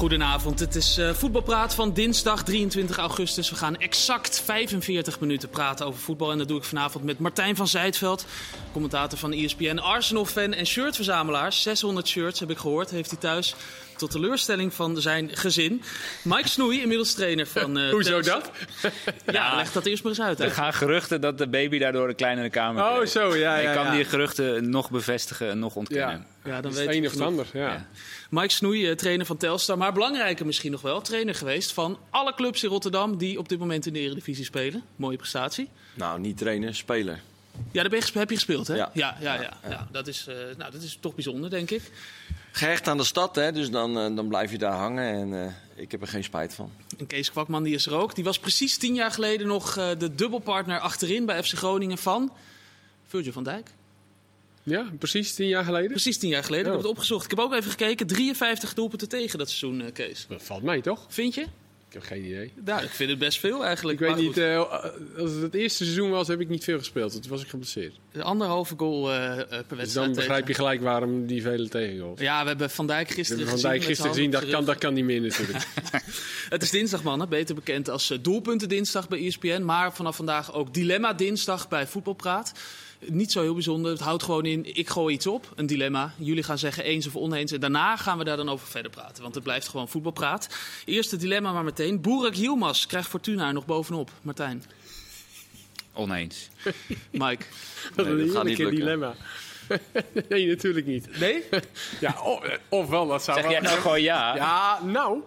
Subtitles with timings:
[0.00, 3.50] Goedenavond, het is uh, voetbalpraat van dinsdag 23 augustus.
[3.50, 6.30] We gaan exact 45 minuten praten over voetbal.
[6.30, 8.26] En dat doe ik vanavond met Martijn van Zijtveld,
[8.72, 11.52] commentator van ESPN, Arsenal-fan en shirtverzamelaar.
[11.52, 13.54] 600 shirts heb ik gehoord, heeft hij thuis
[14.00, 15.82] tot teleurstelling van zijn gezin.
[16.22, 17.78] Mike Snoei, inmiddels trainer van...
[17.78, 18.50] Uh, Hoezo dat?
[19.32, 20.38] ja, leg dat eerst maar eens uit.
[20.38, 20.44] Hè.
[20.44, 23.68] Er gaan geruchten dat de baby daardoor een kleinere kamer Oh, zo, ja, ja.
[23.68, 23.94] Ik kan ja.
[23.94, 26.26] die geruchten nog bevestigen en nog ontkennen.
[26.44, 27.46] Ja, Ja, dan weet een of het ander.
[27.52, 27.60] Ja.
[27.60, 27.86] Ja.
[28.30, 29.78] Mike Snoei, eh, trainer van Telstar.
[29.78, 33.18] Maar belangrijker misschien nog wel, trainer geweest van alle clubs in Rotterdam...
[33.18, 34.82] die op dit moment in de Eredivisie spelen.
[34.96, 35.68] Mooie prestatie.
[35.94, 37.20] Nou, niet trainer, speler.
[37.72, 38.74] Ja, daar heb je gespeeld, hè?
[38.74, 38.90] Ja.
[38.94, 39.34] ja, ja.
[39.34, 39.88] ja, ja.
[39.90, 41.82] Dat, is, eh, nou, dat is toch bijzonder, denk ik.
[42.52, 45.52] Gehecht aan de stad, hè, dus dan, eh, dan blijf je daar hangen en eh,
[45.80, 46.72] ik heb er geen spijt van.
[46.98, 48.14] En Kees Kwakman die is er ook.
[48.14, 52.32] Die was precies tien jaar geleden nog eh, de dubbelpartner achterin bij FC Groningen van
[53.06, 53.70] Virgil van Dijk.
[54.62, 55.90] ja, precies tien jaar geleden.
[55.90, 56.66] Precies tien jaar geleden.
[56.66, 57.24] Ik heb het opgezocht.
[57.24, 58.06] Ik heb ook even gekeken.
[58.06, 60.26] 53 doelpunten tegen dat seizoen, eh, Kees.
[60.28, 61.06] Dat valt mee, toch?
[61.08, 61.46] Vind je?
[61.90, 62.52] Ik heb geen idee.
[62.64, 64.00] Nou, ik vind het best veel eigenlijk.
[64.00, 64.58] Ik weet niet, eh,
[65.18, 67.12] als het het eerste seizoen was, heb ik niet veel gespeeld.
[67.12, 67.94] Toen was ik geblesseerd.
[68.12, 69.78] de anderhalve goal eh, eh, per wedstrijd.
[69.78, 70.14] Dus dan tegen.
[70.14, 72.20] begrijp je gelijk waarom die vele tegengoals.
[72.20, 73.70] Ja, we hebben Van Dijk gisteren hebben Van gezien.
[73.70, 75.66] Dijk gisteren gezien, dat kan, dat kan niet meer natuurlijk.
[76.48, 77.28] Het is dinsdag, mannen.
[77.28, 79.62] Beter bekend als doelpunten dinsdag bij ESPN.
[79.62, 82.52] Maar vanaf vandaag ook dilemma dinsdag bij Voetbalpraat.
[83.06, 83.90] Niet zo heel bijzonder.
[83.90, 86.14] Het houdt gewoon in, ik gooi iets op, een dilemma.
[86.18, 87.52] Jullie gaan zeggen eens of oneens.
[87.52, 89.22] En daarna gaan we daar dan over verder praten.
[89.22, 90.48] Want het blijft gewoon voetbalpraat.
[90.84, 92.00] Eerste dilemma maar meteen.
[92.00, 94.10] Boerak Yilmaz krijgt Fortuna er nog bovenop.
[94.22, 94.64] Martijn,
[95.92, 96.48] Oneens.
[97.10, 97.44] Mike.
[97.96, 98.74] Dat is dat een gaat niet heerlijke lukken.
[98.74, 99.14] dilemma.
[100.28, 101.18] nee, natuurlijk niet.
[101.18, 101.44] Nee?
[102.00, 103.54] Ja, of, ofwel, dat zou Zeg wel...
[103.54, 104.34] jij nou gewoon ja?
[104.34, 105.20] Ja, nou...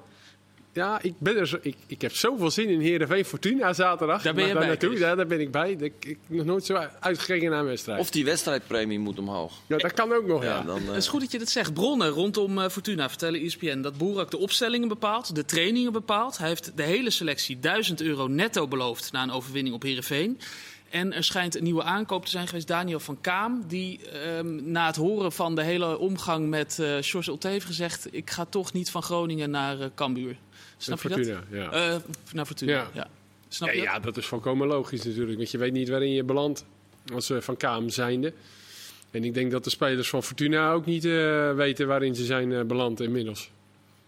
[0.73, 4.21] Ja, ik, ben er zo, ik, ik heb zoveel zin in Heerenveen Fortuna zaterdag.
[4.21, 4.97] Daar ben Ik je bij, naartoe.
[4.97, 5.71] Ja, daar ben ik bij.
[5.71, 7.99] Ik ik heb nog nooit zo uitgekeken naar een wedstrijd.
[7.99, 9.53] Of die wedstrijdpremie moet omhoog.
[9.67, 10.55] ja, dat kan ook nog, ja.
[10.57, 11.73] Ja, dan, eh, Het is goed dat je dat zegt.
[11.73, 16.37] Bronnen rondom eh, Fortuna vertellen ESPN dat Boerak de opstellingen bepaalt, de trainingen bepaalt.
[16.37, 20.39] Hij heeft de hele selectie 1000 euro netto beloofd na een overwinning op Heerenveen.
[20.89, 23.63] En er schijnt een nieuwe aankoop te zijn geweest, Daniel van Kaam.
[23.67, 28.07] Die ehm, na het horen van de hele omgang met eh George Ulte heeft gezegd...
[28.11, 30.37] ik ga toch niet van Groningen naar eh Cambuur.
[30.77, 31.43] Snap je Fortuna, dat?
[31.51, 31.71] ja.
[31.93, 31.95] Eh,
[32.33, 32.89] naar Fortuna, ja.
[32.93, 33.07] Ja.
[33.47, 33.93] Snap Ja, je dat?
[33.93, 35.37] ja, dat is volkomen logisch natuurlijk.
[35.37, 36.65] Want je weet niet waarin je belandt
[37.13, 38.33] als eh, van Kaam zijnde.
[39.11, 42.51] En ik denk dat de spelers van Fortuna ook niet eh, weten waarin ze zijn
[42.53, 43.49] eh, beland inmiddels.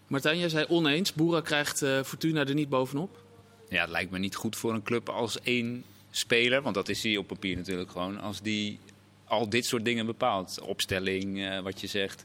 [0.06, 1.12] Martijn, jij zei oneens.
[1.12, 3.22] Boerak krijgt eh, Fortuna er niet bovenop.
[3.68, 7.02] Ja, het lijkt me niet goed voor een club als één speler, want dat is
[7.02, 8.78] hij op papier natuurlijk gewoon, als die
[9.24, 10.60] al dit soort dingen bepaalt.
[10.60, 12.24] Opstelling, eh, wat je zegt.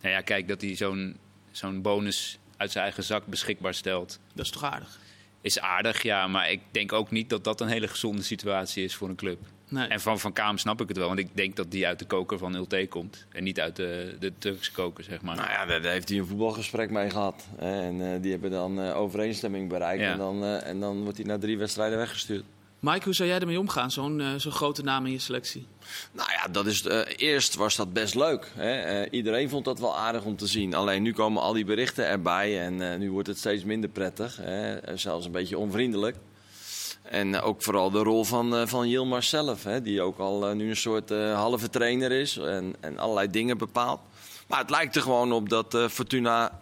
[0.00, 1.16] Nou ja, kijk, dat hij zo'n
[1.50, 4.98] zo'n bonus uit zijn eigen zak beschikbaar stelt, Dat is toch aardig?
[5.40, 6.26] is aardig, ja.
[6.26, 9.38] Maar ik denk ook niet dat dat een hele gezonde situatie is voor een club.
[9.68, 9.86] Nee.
[9.88, 12.04] En van Van Kaam snap ik het wel, want ik denk dat die uit de
[12.04, 13.26] koker van Ulte komt.
[13.32, 15.36] En niet uit de, de Turkse koker, zeg maar.
[15.36, 17.46] nou ja, daar heeft hij een voetbalgesprek mee gehad.
[17.56, 20.02] hè, En eh, die hebben dan eh, overeenstemming bereikt.
[20.02, 20.12] Ja.
[20.12, 22.44] En, dan, eh, en dan wordt hij na drie wedstrijden weggestuurd.
[22.80, 25.66] Mike, hoe zou jij ermee omgaan, zo'n eh, zo'n grote naam in je selectie?
[26.12, 28.52] Nou ja, dat is, eh, eerst was dat best leuk.
[28.54, 28.80] Hè?
[28.80, 30.74] Eh, iedereen vond dat wel aardig om te zien.
[30.74, 34.36] Alleen nu komen al die berichten erbij en nu wordt het steeds minder prettig.
[34.36, 34.96] Hè?
[34.96, 36.16] Zelfs een beetje onvriendelijk.
[37.02, 39.82] En ook vooral de rol van, van Yilmaz zelf, hè?
[39.82, 44.00] die ook al nu een soort halve trainer is en, en allerlei dingen bepaalt.
[44.46, 46.60] Maar het lijkt er gewoon op dat Fortuna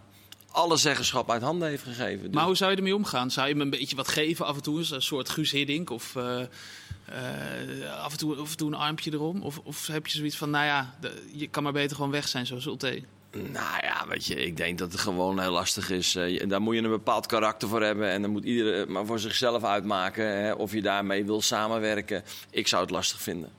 [0.55, 2.23] alle zeggenschap uit handen heeft gegeven.
[2.25, 3.31] Dus- Maar hoe zou je ermee omgaan?
[3.31, 4.79] Zou je hem een beetje wat geven af en toe?
[4.91, 9.11] Een soort Guus Hiddink of eh, eh, af, en toe, af en toe een armpje
[9.13, 9.41] erom?
[9.41, 12.27] Of, of heb je zoiets van, nou ja, de- je kan maar beter gewoon weg
[12.27, 13.01] zijn zoals Ulte?
[13.31, 16.15] Nou ja, weet je, ik denk dat het gewoon heel lastig is.
[16.15, 18.09] Eh, daar moet je een bepaald karakter voor hebben.
[18.09, 22.23] En dan moet iedereen maar voor zichzelf uitmaken hè, of je daarmee wil samenwerken.
[22.49, 23.49] Ik zou het lastig vinden.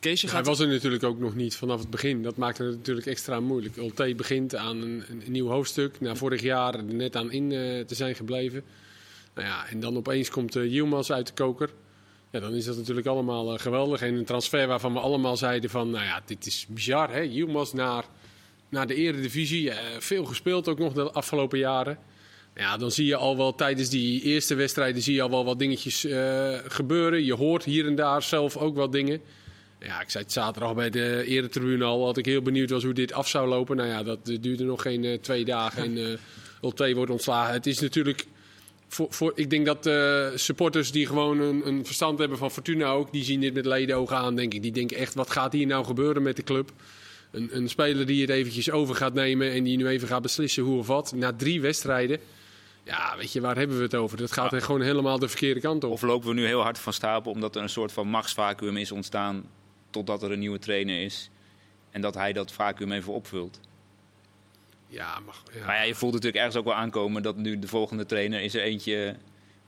[0.00, 2.22] Hij was er natuurlijk ook nog niet vanaf het begin.
[2.22, 3.76] Dat maakte het natuurlijk extra moeilijk.
[3.76, 6.00] Ulte begint aan een, een nieuw hoofdstuk.
[6.00, 8.62] Na vorig jaar er net aan in eh, te zijn gebleven.
[9.34, 11.70] Nou ja, en dan opeens komt uh, Yilmaz uit de koker.
[12.30, 14.02] Ja, dan is dat natuurlijk allemaal eh, geweldig.
[14.02, 15.90] En een transfer waarvan we allemaal zeiden van...
[15.90, 17.20] Nou ja, dit is bizar, hè.
[17.20, 18.04] Yilmaz naar,
[18.68, 19.70] naar de eredivisie.
[19.70, 21.98] Eh, veel gespeeld ook nog de afgelopen jaren.
[22.54, 25.58] Ja, dan zie je al wel tijdens die eerste wedstrijden zie je al wel wat
[25.58, 27.24] dingetjes eh, gebeuren.
[27.24, 29.20] Je hoort hier en daar zelf ook wat dingen.
[29.80, 32.92] Ja, ik zei het zaterdag bij de eretribune al, dat ik heel benieuwd was hoe
[32.92, 33.76] dit af zou lopen.
[33.76, 36.18] Nou ja, dat duurde nog geen eh, twee dagen en eh
[36.62, 37.52] Ulte wordt ontslagen.
[37.52, 38.26] Het is natuurlijk,
[38.88, 42.90] voor, voor, ik denk dat eh, supporters die gewoon een, een verstand hebben van Fortuna
[42.90, 44.62] ook, die zien dit met ledenogen aan, denk ik.
[44.62, 46.70] Die denken echt, wat gaat hier nou gebeuren met de club?
[47.30, 50.62] Een, een speler die het eventjes over gaat nemen en die nu even gaat beslissen
[50.62, 51.12] hoe of wat.
[51.14, 52.18] Na drie wedstrijden.
[52.84, 54.16] Ja, weet je, waar hebben we het over?
[54.16, 55.90] Dat gaat er gewoon helemaal de verkeerde kant op.
[55.90, 58.92] Of lopen we nu heel hard van stapel omdat er een soort van machtsvacuum is
[58.92, 59.44] ontstaan
[59.90, 61.30] totdat er een nieuwe trainer is.
[61.90, 63.60] En dat hij dat vacuüm even opvult.
[64.86, 65.66] Ja, mag, ja.
[65.66, 68.54] Maar ja, je voelt natuurlijk ergens ook wel aankomen dat nu de volgende trainer is
[68.54, 69.16] er eentje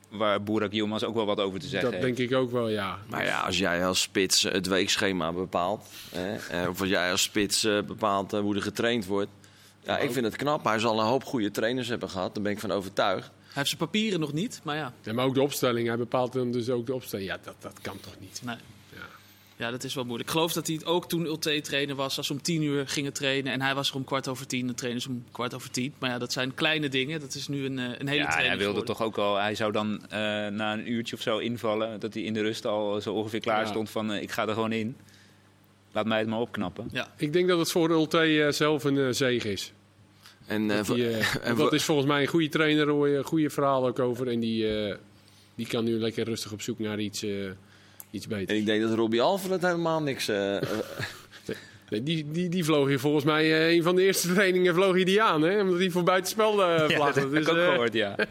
[0.08, 2.16] waar Boerak Yilmaz ook wel wat over te zeggen dat heeft.
[2.16, 2.98] denk ik ook wel, ja.
[3.08, 7.22] Maar ja, als jij als spits het weekschema bepaalt, hè, eh, of als jij als
[7.22, 9.30] spits eh, bepaalt eh, hoe er getraind wordt.
[9.84, 10.64] Ja, ik vind het knap.
[10.64, 13.26] Hij zal een hoop goede trainers hebben gehad, daar ben ik van overtuigd.
[13.26, 14.92] Hij heeft zijn papieren nog niet, maar ja.
[15.02, 17.28] Ja, maar ook de opstelling, hij bepaalt dan dus ook de opstelling.
[17.28, 18.40] Ja, dat, dat kan toch niet?
[18.44, 18.56] Nee.
[19.62, 19.70] Ja.
[19.70, 20.29] Dat is wel moeilijk.
[20.29, 22.88] Ik geloof dat hij het ook toen Ulte trainer was, als ze om tien uur
[22.88, 23.53] gingen trainen.
[23.53, 25.94] En hij was er om kwart over tien, de trainers om kwart over tien.
[25.99, 27.20] Maar ja, dat zijn kleine dingen.
[27.20, 28.85] Dat is nu een, eh, een hele Ja, training hij wilde geworden.
[28.85, 29.37] toch ook al.
[29.37, 32.00] Hij zou dan eh, na een uurtje of zo invallen.
[32.00, 33.67] Dat hij in de rust al zo ongeveer klaar Ja.
[33.67, 34.97] stond van eh, ik ga er gewoon in.
[35.93, 36.88] Laat mij het maar opknappen.
[36.93, 39.73] Ja, Ik denk dat het voor Ulte zelf een zege is.
[40.47, 41.06] En, eh, Dat, die,
[41.43, 44.29] en dat is volgens mij een goede trainer, hoor je een goede verhaal ook over.
[44.29, 44.97] En die, eh,
[45.55, 47.25] die kan nu lekker rustig op zoek naar iets,
[48.29, 50.29] en ik denk dat Robbie Alfred helemaal niks...
[50.29, 50.69] eh, eh,
[51.88, 54.94] Nee, die, die, die vloog hier volgens mij, eh, een van de eerste trainingen vloog
[54.94, 55.43] hij die aan.
[55.43, 55.61] Hè?
[55.61, 58.14] Omdat hij voor buitenspel eh Ja, dat heb Dus, ik ook eh, gehoord, ja.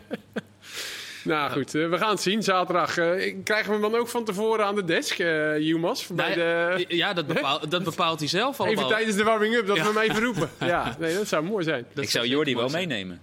[1.24, 2.98] Nou goed, we gaan het zien zaterdag.
[2.98, 6.08] Eh, krijgen we hem dan ook van tevoren aan de desk, eh Jumas?
[6.08, 6.96] Bij Nou, de...
[6.96, 8.84] ja dat, bepaalt, dat bepaalt hij zelf allemaal.
[8.84, 9.84] Even tijdens de warming-up dat Ja.
[9.84, 10.50] we hem even roepen.
[10.60, 11.86] Ja, nee, dat zou mooi zijn.
[11.94, 13.22] Dat ik zou Jordi wel meenemen.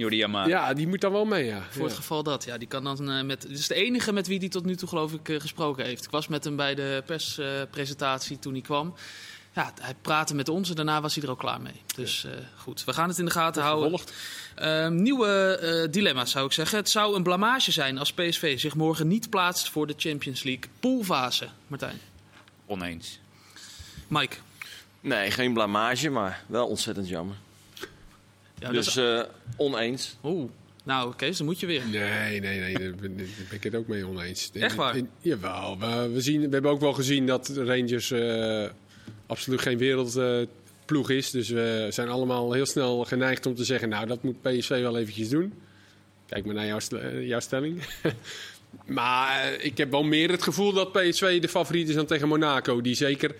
[0.00, 0.16] Jordi.
[0.46, 1.62] Ja, die moet dan wel mee, ja.
[1.70, 1.88] Voor Ja.
[1.88, 3.42] het geval dat, ja, die kan dan eh, met.
[3.42, 6.04] Het is de enige met wie hij tot nu toe, geloof ik, eh, gesproken heeft.
[6.04, 8.94] Ik was met hem bij de perspresentatie toen hij kwam.
[9.54, 11.82] Ja, hij praatte met ons en daarna was hij er ook klaar mee.
[11.94, 14.00] Dus eh, goed, we gaan het in de gaten houden.
[14.54, 16.78] Ehm, nieuwe eh, dilemma's zou ik zeggen.
[16.78, 20.64] Het zou een blamage zijn als PSV zich morgen niet plaatst voor de Champions League
[20.80, 21.48] poolfase.
[21.66, 21.98] Martijn.
[22.66, 23.18] Oneens.
[24.08, 24.36] Mike.
[25.00, 27.36] nee, geen blamage, maar wel ontzettend jammer.
[28.60, 30.16] Ja, dus dat is- eh, oneens.
[30.24, 30.50] Oeh.
[30.84, 31.82] Nou, Kees, dan moet je weer.
[31.90, 34.50] Nee, nee, nee, daar ben, daar ben ik het ook mee oneens.
[34.52, 34.94] Echt waar?
[34.94, 38.64] En- Jawel, we, we, zien, we hebben ook wel gezien dat Rangers eh,
[39.26, 41.30] absoluut geen wereldploeg is.
[41.30, 44.98] Dus we zijn allemaal heel snel geneigd om te zeggen, nou dat moet PSV wel
[44.98, 45.52] eventjes doen.
[46.26, 47.82] Kijk maar naar jouw, eh, jouw stelling.
[48.86, 52.80] maar ik heb wel meer het gevoel dat PSV de favoriet is dan tegen Monaco.
[52.80, 53.34] Die zeker,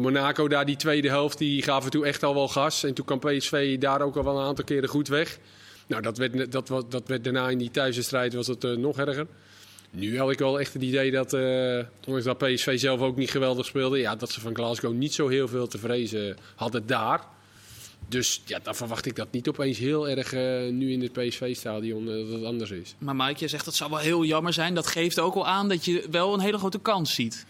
[0.00, 2.84] Monaco daar die tweede helft, die gaven toen echt al wel gas.
[2.84, 5.38] En toen kwam PSV daar ook al wel een aantal keren goed weg.
[5.86, 8.98] Nou, dat werd, dat, was, dat werd daarna in die thuiswedstrijd was het eh, nog
[8.98, 9.26] erger.
[9.90, 13.30] Nu had ik wel echt het idee dat, eh ondanks dat PSV zelf ook niet
[13.30, 17.20] geweldig speelde, ja, dat ze van Glasgow niet zo heel veel te vrezen hadden daar.
[18.08, 22.06] Dus ja, dan verwacht ik dat niet opeens heel erg eh, nu in het PSV-stadion
[22.06, 22.94] dat het anders is.
[22.98, 24.74] Maar Mike, je zegt dat zou wel heel jammer zijn.
[24.74, 27.46] Dat geeft ook al aan dat je wel een hele grote kans ziet.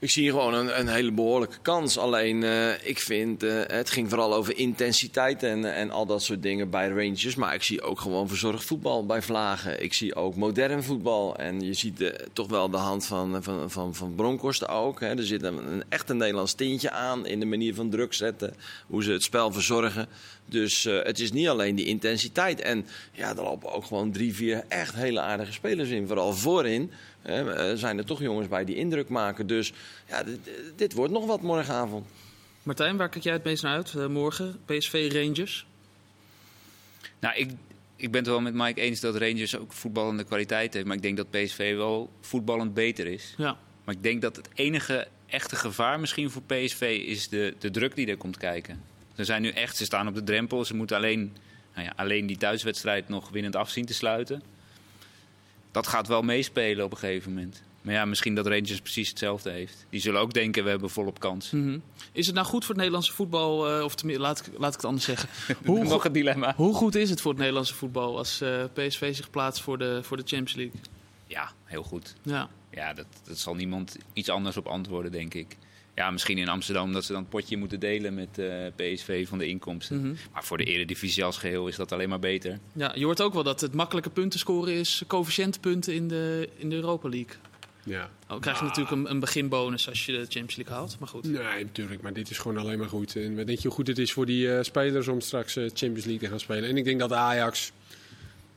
[0.00, 1.98] Ik zie gewoon een, een hele behoorlijke kans.
[1.98, 6.42] Alleen, eh, ik vind, eh, het ging vooral over intensiteit en, en al dat soort
[6.42, 7.34] dingen bij Rangers.
[7.34, 9.82] Maar ik zie ook gewoon verzorgd voetbal bij Vlagen.
[9.82, 11.36] Ik zie ook modern voetbal.
[11.36, 15.00] En je ziet eh, toch wel de hand van, van, van, van Bronkhorst ook.
[15.00, 15.16] Hè.
[15.16, 18.54] Er zit een, echt een Nederlands tintje aan in de manier van druk zetten.
[18.86, 20.08] Hoe ze het spel verzorgen.
[20.44, 22.60] Dus het is niet alleen die intensiteit.
[22.60, 26.06] En ja, er lopen ook gewoon drie, vier echt hele aardige spelers in.
[26.06, 26.90] Vooral voorin.
[27.28, 29.46] Hè, eh, zijn er toch jongens bij die indruk maken.
[29.46, 29.72] Dus
[30.08, 30.38] ja, dit,
[30.76, 32.06] dit wordt nog wat morgenavond.
[32.62, 33.94] Martijn, waar kijk jij het meest naar uit?
[33.94, 35.66] eh, morgen, PSV Rangers.
[37.20, 37.50] Nou, ik,
[37.96, 40.86] ik ben het wel met Mike eens dat Rangers ook voetballende kwaliteit heeft.
[40.86, 43.34] Maar ik denk dat PSV wel voetballend beter is.
[43.36, 43.56] Ja.
[43.84, 47.94] Maar ik denk dat het enige echte gevaar misschien voor PSV is de, de druk
[47.94, 48.82] die er komt kijken.
[49.16, 50.64] Ze zijn nu echt, ze staan op de drempel.
[50.64, 51.36] Ze moeten alleen,
[51.74, 54.42] nou ja, alleen die thuiswedstrijd nog winnend af zien te sluiten.
[55.78, 57.62] Dat gaat wel meespelen op een gegeven moment.
[57.82, 59.86] Maar ja, misschien dat Rangers precies hetzelfde heeft.
[59.90, 61.50] Die zullen ook denken, we hebben volop kans.
[61.50, 61.78] Mhm.
[62.12, 63.68] Is het nou goed voor het Nederlandse voetbal?
[63.70, 65.28] eh, of laat ik, laat ik het anders zeggen.
[65.64, 66.54] Hoe, Nog goed, een dilemma.
[66.56, 70.00] hoe goed is het voor het Nederlandse voetbal als eh, PSV zich plaatst voor de,
[70.02, 70.80] voor de Champions League?
[71.26, 72.14] Ja, heel goed.
[72.22, 72.48] Ja.
[72.70, 75.56] Ja, dat, dat zal niemand iets anders op antwoorden, denk ik.
[75.98, 79.38] Ja, misschien in Amsterdam dat ze dan het potje moeten delen met eh, PSV van
[79.38, 80.00] de inkomsten.
[80.00, 80.14] Mhm.
[80.32, 82.58] Maar voor de eredivisie als geheel is dat alleen maar beter.
[82.72, 82.92] ja.
[82.94, 86.76] Je hoort ook wel dat het makkelijke punten scoren is coëfficiëntenpunten in de, in de
[86.76, 87.36] Europa League.
[87.84, 88.10] Ja.
[88.26, 90.96] Dan krijg je natuurlijk een, een beginbonus als je de Champions League haalt.
[90.98, 91.24] Maar goed.
[91.24, 93.16] Nee, natuurlijk, maar dit is gewoon alleen maar goed.
[93.16, 96.04] En weet je hoe goed het is voor die eh, spelers om straks eh, Champions
[96.04, 96.68] League te gaan spelen?
[96.68, 97.72] En ik denk dat Ajax,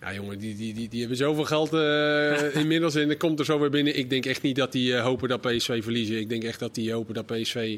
[0.01, 3.46] ja jongen, die, die, die, die hebben zoveel geld eh, inmiddels en dan komt er
[3.46, 3.98] zo weer binnen.
[3.98, 6.20] Ik denk echt niet dat die eh, hopen dat PSV verliezen.
[6.20, 7.77] Ik denk echt dat die hopen dat PSV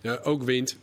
[0.00, 0.76] eh, ook wint.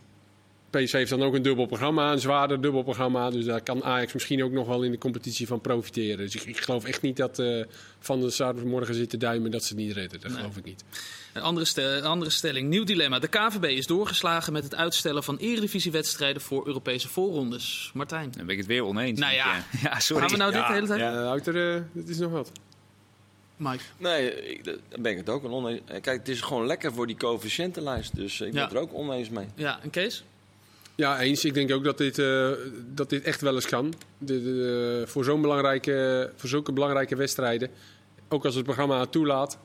[0.84, 3.30] PSV heeft dan ook een dubbel programma, een zwaarder dubbel programma.
[3.30, 6.18] Dus daar kan Ajax misschien ook nog wel in de competitie van profiteren.
[6.18, 7.64] Dus ik, ik geloof echt niet dat eh,
[8.00, 10.20] Van der Sar morgen zit te duimen dat ze het niet redden.
[10.20, 10.40] Dat Nee.
[10.40, 10.84] geloof ik niet.
[11.32, 12.68] Een andere, stel- een andere stelling.
[12.68, 13.18] Nieuw dilemma.
[13.18, 17.90] De KVB is doorgeslagen met het uitstellen van eredivisiewedstrijden voor Europese voorrondes.
[17.94, 18.30] Martijn.
[18.30, 19.20] Dan ben ik het weer oneens.
[19.20, 19.64] Nou ja.
[19.98, 20.22] sorry.
[20.22, 21.00] Gaan we nou dit de hele tijd?
[21.00, 21.34] Ja,
[21.76, 22.52] eh, dit is nog wat.
[23.56, 23.82] Mike.
[23.98, 25.80] Nee, ik, daar ben ik het ook wel oneens.
[25.86, 28.14] Eh, Kijk, het is gewoon lekker voor die coëfficiëntenlijst.
[28.16, 28.70] Dus ik ben Ja.
[28.70, 29.46] er ook oneens mee.
[29.54, 30.24] Ja, en Kees?
[30.96, 31.44] Ja, eens.
[31.44, 32.50] Ik denk ook dat dit, eh,
[32.94, 33.94] dat dit echt wel eens kan.
[34.18, 37.70] De, voor, zo'n belangrijke, voor zulke belangrijke wedstrijden,
[38.28, 39.58] ook als het programma het toelaat,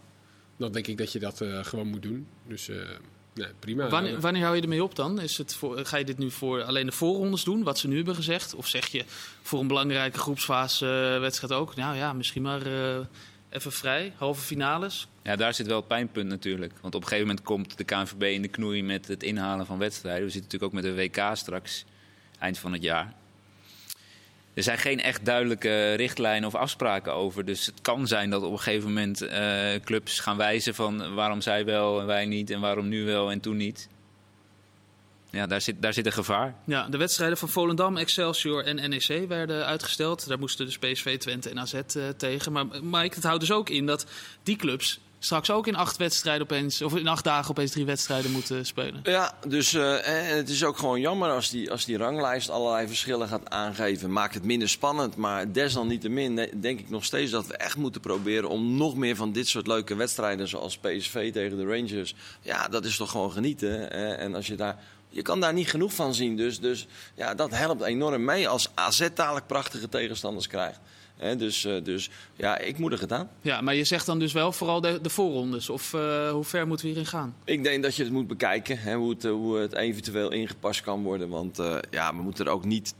[0.57, 2.27] dan denk ik dat je dat eh, gewoon moet doen.
[2.47, 3.89] Dus eh, prima.
[3.89, 5.21] Wanneer, wanneer hou je ermee op dan?
[5.21, 7.95] Is het voor, ga je dit nu voor alleen de voorrondes doen, wat ze nu
[7.95, 8.55] hebben gezegd?
[8.55, 9.03] Of zeg je
[9.41, 11.75] voor een belangrijke groepsfase wedstrijd ook?
[11.75, 12.61] Nou ja, misschien maar
[13.49, 15.07] even vrij, halve finales.
[15.23, 16.73] Ja, daar zit wel het pijnpunt natuurlijk.
[16.81, 19.77] Want op een gegeven moment komt de KNVB in de knoei met het inhalen van
[19.77, 20.23] wedstrijden.
[20.23, 21.85] We zitten natuurlijk ook met de WK straks,
[22.39, 23.13] eind van het jaar.
[24.53, 27.45] Er zijn geen echt duidelijke richtlijnen of afspraken over.
[27.45, 31.41] Dus het kan zijn dat op een gegeven moment eh, clubs gaan wijzen van waarom
[31.41, 33.89] zij wel en wij niet en waarom nu wel en toen niet.
[35.29, 36.55] Ja, daar zit, daar zit een gevaar.
[36.65, 40.27] Ja, de wedstrijden van Volendam, Excelsior en NEC werden uitgesteld.
[40.27, 42.51] Daar moesten dus PSV, Twente en AZ eh, tegen.
[42.51, 44.05] Maar Mike, het houdt dus ook in dat
[44.43, 48.31] die clubs straks ook in acht wedstrijden opeens, of in acht dagen opeens drie wedstrijden
[48.31, 48.99] moeten spelen.
[49.03, 52.87] Ja, dus eh, en het is ook gewoon jammer als die, als die ranglijst allerlei
[52.87, 54.11] verschillen gaat aangeven.
[54.11, 58.01] Maakt het minder spannend, maar desalniettemin eh, denk ik nog steeds dat we echt moeten
[58.01, 62.15] proberen om nog meer van dit soort leuke wedstrijden zoals PSV tegen de Rangers.
[62.41, 63.91] Ja, dat is toch gewoon genieten.
[63.91, 64.77] eh, en als je daar,
[65.09, 66.37] je kan daar niet genoeg van zien.
[66.37, 70.79] Dus, dus ja, dat helpt enorm mee als AZ dadelijk prachtige tegenstanders krijgt.
[71.37, 73.29] Dus, eh, dus ja, ik moet er gedaan.
[73.41, 75.69] Ja, maar je zegt dan dus wel vooral de, de voorrondes.
[75.69, 77.35] Of eh, hoe ver moeten we hierin gaan?
[77.45, 81.03] Ik denk dat je het moet bekijken, hè, hoe, het, hoe het eventueel ingepast kan
[81.03, 81.29] worden.
[81.29, 82.93] Want eh, ja, we moeten er ook niet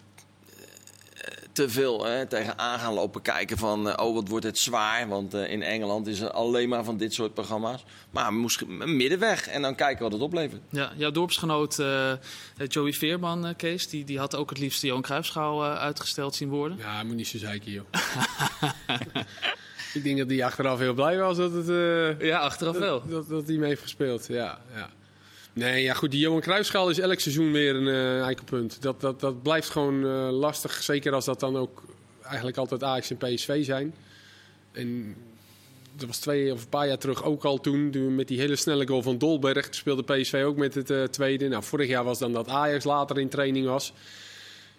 [1.62, 3.89] te veel hè, tegenaan gaan lopen kijken van...
[3.89, 6.98] eh, oh, wat wordt het zwaar, want eh, in Engeland is er alleen maar van
[6.98, 7.84] dit soort programma's.
[8.12, 10.62] Maar misschien een middenweg en dan kijken wat het oplevert.
[10.70, 12.12] Ja, jouw dorpsgenoot eh,
[12.68, 16.50] Joey Veerman, Kees, die, die had ook het liefst de Johan Cruijffschaal eh, uitgesteld zien
[16.50, 16.77] worden.
[16.77, 17.86] Ja, moet niet zo zeiken, joh.
[19.94, 21.70] ik denk dat hij achteraf heel blij was dat het...
[21.70, 23.03] eh, Ja, achteraf wel.
[23.08, 24.60] Dat, dat hij mee heeft gespeeld, ja.
[24.75, 24.89] ja.
[25.53, 28.81] Nee, ja goed, die Johan Cruijffschaal is elk seizoen weer een eh eikelpunt.
[28.81, 31.84] Dat, dat, dat blijft gewoon eh, lastig, zeker als dat dan ook
[32.24, 33.96] eigenlijk altijd Ajax en PSV zijn.
[34.72, 35.15] En
[35.96, 38.55] dat was twee of een paar jaar terug ook al toen, toen met die hele
[38.55, 39.67] snelle goal van Dolberg.
[39.70, 41.48] Speelde PSV ook met het eh, tweede.
[41.48, 43.93] Nou, vorig jaar was dan dat Ajax later in training was.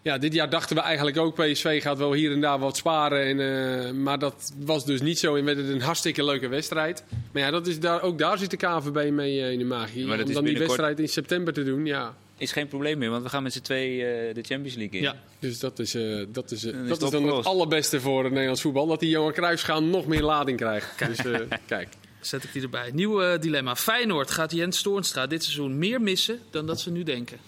[0.02, 3.26] Ja, dit jaar dachten we eigenlijk ook, PSV gaat wel hier en daar wat sparen.
[3.26, 3.40] En,
[3.86, 7.04] eh, maar dat was dus niet zo en werd het een hartstikke leuke wedstrijd.
[7.32, 10.06] Maar ja, dat is daar, ook daar zit de KNVB mee eh, in de magie.
[10.06, 12.14] Maar dat Om dan die wedstrijd in september te doen, ja.
[12.42, 15.02] Is geen probleem meer, want we gaan met z'n twee eh, de Champions League in.
[15.02, 15.16] Ja.
[15.38, 18.22] Dus dat is, eh, dat is, Dan is dat het is dan het allerbeste voor
[18.22, 18.86] het Nederlands voetbal.
[18.86, 20.98] Dat die Johan Cruijffschaal nog meer lading krijgt.
[21.06, 21.88] Dus eh, kijk.
[22.20, 22.90] Zet ik die erbij.
[22.92, 23.76] Nieuw dilemma.
[23.76, 27.38] Feyenoord gaat Jens Toornstra dit seizoen meer missen dan dat ze nu denken.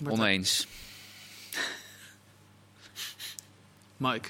[0.00, 0.20] Martijn.
[0.20, 0.66] Oneens.
[4.00, 4.28] Mike,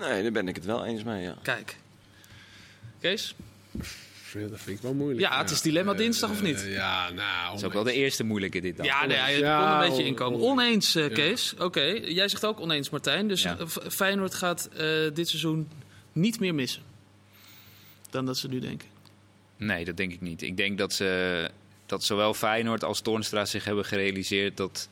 [0.00, 1.36] Nee, daar ben ik het wel eens mee, ja.
[1.42, 1.76] kijk.
[3.00, 3.34] Kees?
[4.32, 5.20] Ja, dat vind ik wel moeilijk.
[5.20, 6.56] Ja, het is dilemma dinsdag of niet?
[6.62, 7.48] eh, ja, nou...
[7.50, 8.86] Dat is ook wel de eerste moeilijke dit dan.
[8.86, 10.38] Ja, nee, je Ja, kon een beetje on- inkomen.
[10.40, 11.54] on- Oneens, eh, Kees.
[11.58, 13.28] Oké, jij zegt ook oneens, Martijn.
[13.28, 13.58] Dus Ja.
[13.58, 15.68] eh, Feyenoord gaat eh, dit seizoen
[16.12, 16.82] niet meer missen
[18.10, 18.88] dan dat ze nu denken.
[19.56, 20.42] Nee, dat denk ik niet.
[20.42, 21.50] Ik denk dat, ze,
[21.86, 24.88] dat zowel Feyenoord als Toornstra zich hebben gerealiseerd dat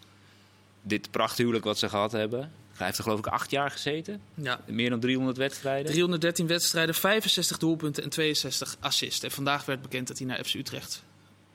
[0.83, 2.53] dit prachthuwelijk wat ze gehad hebben...
[2.77, 4.21] Hij heeft er geloof ik acht jaar gezeten.
[4.35, 5.87] Ja, Meer dan 300 wedstrijden.
[5.93, 9.23] 313 wedstrijden, 65 doelpunten en 62 assists.
[9.25, 11.03] En vandaag werd bekend dat hij naar FC Utrecht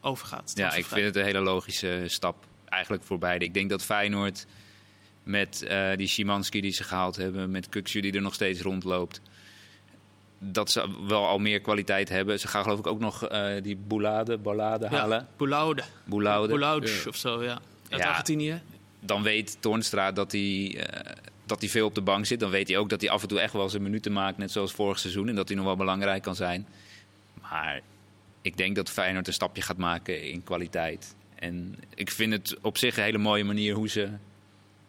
[0.02, 0.52] overgaat.
[0.56, 3.46] Ja, ik vind het een hele logische stap eigenlijk voor beide.
[3.46, 4.46] Ik denk dat Feyenoord
[5.24, 9.22] met eh, die Szymanski die ze gehaald hebben, met Kukshu die er nog steeds rondloopt,
[10.40, 12.40] dat ze wel al meer kwaliteit hebben.
[12.40, 15.18] Ze gaan geloof ik ook nog eh, die Boulade, Ballade halen.
[15.20, 15.84] Ja, Boulaude.
[16.06, 16.48] Boulade.
[16.48, 16.94] Boulaude Ja.
[17.08, 17.60] of zo, ja.
[17.90, 18.08] Uit Ja.
[18.10, 18.62] Argentinië.
[19.00, 22.40] Dan weet Toornstra dat hij, eh, dat hij veel op de bank zit.
[22.40, 24.52] Dan weet hij ook dat hij af en toe echt wel zijn minuten maakt, net
[24.52, 25.28] zoals vorig seizoen.
[25.28, 26.68] En dat hij nog wel belangrijk kan zijn.
[27.42, 27.82] Maar
[28.42, 31.16] ik denk dat Feyenoord een stapje gaat maken in kwaliteit.
[31.36, 34.10] En ik vind het op zich een hele mooie manier hoe ze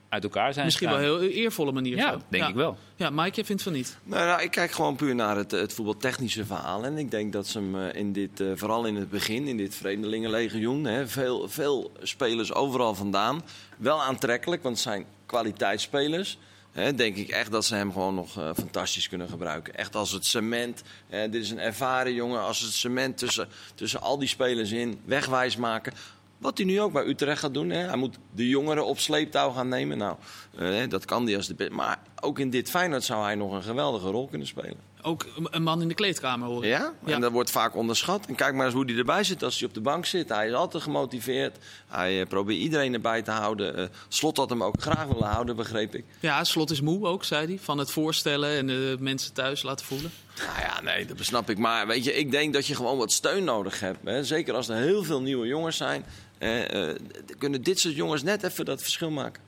[0.09, 1.97] uit elkaar zijn Misschien wel een heel eervolle manier.
[1.97, 2.21] Ja, zo.
[2.29, 2.77] denk ik wel.
[2.97, 3.99] Ja, Mike, jij vindt van niet.
[4.05, 6.85] Nou, nou, ik kijk gewoon puur naar het, het voetbaltechnische verhaal.
[6.85, 9.57] En ik denk dat ze hem eh, in dit, eh, vooral in het begin, in
[9.57, 13.43] dit Vreemdelingenlegioen, hè, veel, veel spelers overal vandaan.
[13.77, 16.39] Wel aantrekkelijk, want het zijn kwaliteitsspelers.
[16.73, 19.75] Hè, denk ik echt dat ze hem gewoon nog eh, fantastisch kunnen gebruiken.
[19.75, 20.83] Echt als het cement.
[21.09, 22.43] hè, dit is een ervaren jongen.
[22.43, 25.93] Als het cement tussen, tussen al die spelers in wegwijs maken.
[26.39, 27.71] Wat hij nu ook bij Utrecht gaat doen.
[27.71, 27.79] Hè.
[27.79, 29.99] Hij moet de jongeren op sleeptouw gaan nemen.
[29.99, 30.17] Nou,
[30.59, 31.71] eh, dat kan hij als de.
[31.71, 34.77] Maar ook in dit Feyenoord zou hij nog een geweldige rol kunnen spelen.
[35.03, 36.69] Ook een man in de kleedkamer horen.
[36.69, 36.93] Ja?
[37.05, 37.15] Ja.
[37.15, 38.27] En dat wordt vaak onderschat.
[38.27, 40.29] En kijk maar eens hoe hij erbij zit als hij op de bank zit.
[40.29, 41.57] Hij is altijd gemotiveerd.
[41.89, 43.77] Hij eh, probeert iedereen erbij te houden.
[43.77, 46.05] Eh, Slot had hem ook graag willen houden, begreep ik.
[46.21, 47.59] Ja, Slot is moe ook, zei hij.
[47.61, 50.11] Van het voorstellen en de mensen thuis laten voelen.
[50.37, 51.59] Nou ja, nee, dat snap ik.
[51.59, 53.99] Maar weet je, ik denk dat je gewoon wat steun nodig hebt.
[54.05, 54.25] Hè?
[54.25, 56.05] Zeker als er heel veel nieuwe jongens zijn.
[56.39, 56.97] Eh, eh,
[57.39, 59.43] kunnen dit soort jongens net even dat verschil maken.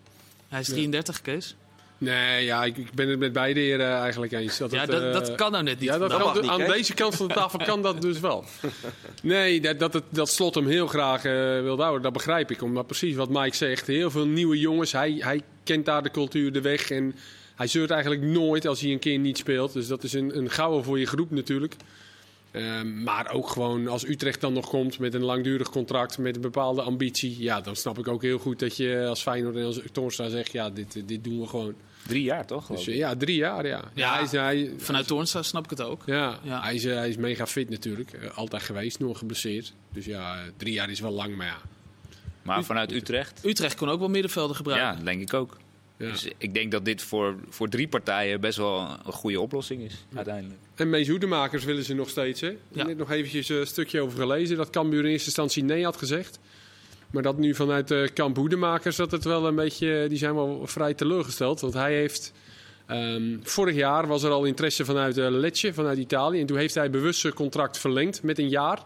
[0.49, 1.57] Hij is 33, Kees.
[2.01, 4.59] Nee, ja, ik, ik ben het met beide heren eigenlijk eens.
[4.59, 5.89] Dat Ja, het, dat, eh, dat kan nou net niet.
[5.89, 8.45] Ja, dat niet, aan deze kant van de tafel kan dat dus wel.
[9.23, 11.33] Nee, dat, dat, het, dat Slot hem heel graag eh
[11.63, 12.63] wil houden, dat begrijp ik.
[12.63, 14.93] Omdat precies wat Mike zegt, heel veel nieuwe jongens.
[14.93, 16.91] Hij, hij kent daar de cultuur, de weg.
[16.91, 17.15] En
[17.55, 19.73] hij zeurt eigenlijk nooit als hij een keer niet speelt.
[19.73, 21.77] Dus dat is een, een gouden voor je groep natuurlijk.
[22.51, 26.41] Ehm, maar ook gewoon als Utrecht dan nog komt met een langdurig contract, met een
[26.41, 27.43] bepaalde ambitie.
[27.43, 30.53] Ja, dan snap ik ook heel goed dat je als Feyenoord en als Torstra zegt,
[30.53, 31.75] ja, dit, dit doen we gewoon.
[32.07, 32.67] Drie jaar toch?
[32.67, 33.85] Dus eh, ja, drie jaar, ja.
[33.95, 36.03] Ja, hij is, hij, Vanuit Toornstra snap ik het ook.
[36.07, 36.63] ja, Ja.
[36.63, 38.13] Hij, is, eh, hij is mega fit natuurlijk.
[38.13, 39.73] Eh, altijd geweest, nog geblesseerd.
[39.93, 41.59] Dus ja, eh, drie jaar is wel lang, maar ja.
[42.43, 43.45] Maar vanuit Utrecht?
[43.45, 44.99] Utrecht kon ook wel middenvelden gebruiken.
[44.99, 45.57] Ja, denk ik ook.
[46.01, 46.11] Ja.
[46.11, 50.05] Dus ik denk dat dit voor, voor drie partijen best wel een goede oplossing is,
[50.15, 50.61] uiteindelijk.
[50.75, 52.49] En Mees Hoedemakers willen ze nog steeds, hè?
[52.49, 54.57] Ik heb net nog eventjes een stukje over gelezen.
[54.57, 56.39] Dat Cambuur in eerste instantie nee had gezegd.
[57.11, 60.07] Maar dat nu vanuit eh kamp Hoedemakers, dat het wel een beetje...
[60.09, 61.61] Die zijn wel vrij teleurgesteld.
[61.61, 62.33] Want hij heeft...
[62.87, 66.41] ehm, vorig jaar was er al interesse vanuit eh, Lecce, vanuit Italië.
[66.41, 68.83] En toen heeft hij bewust zijn contract verlengd met een jaar.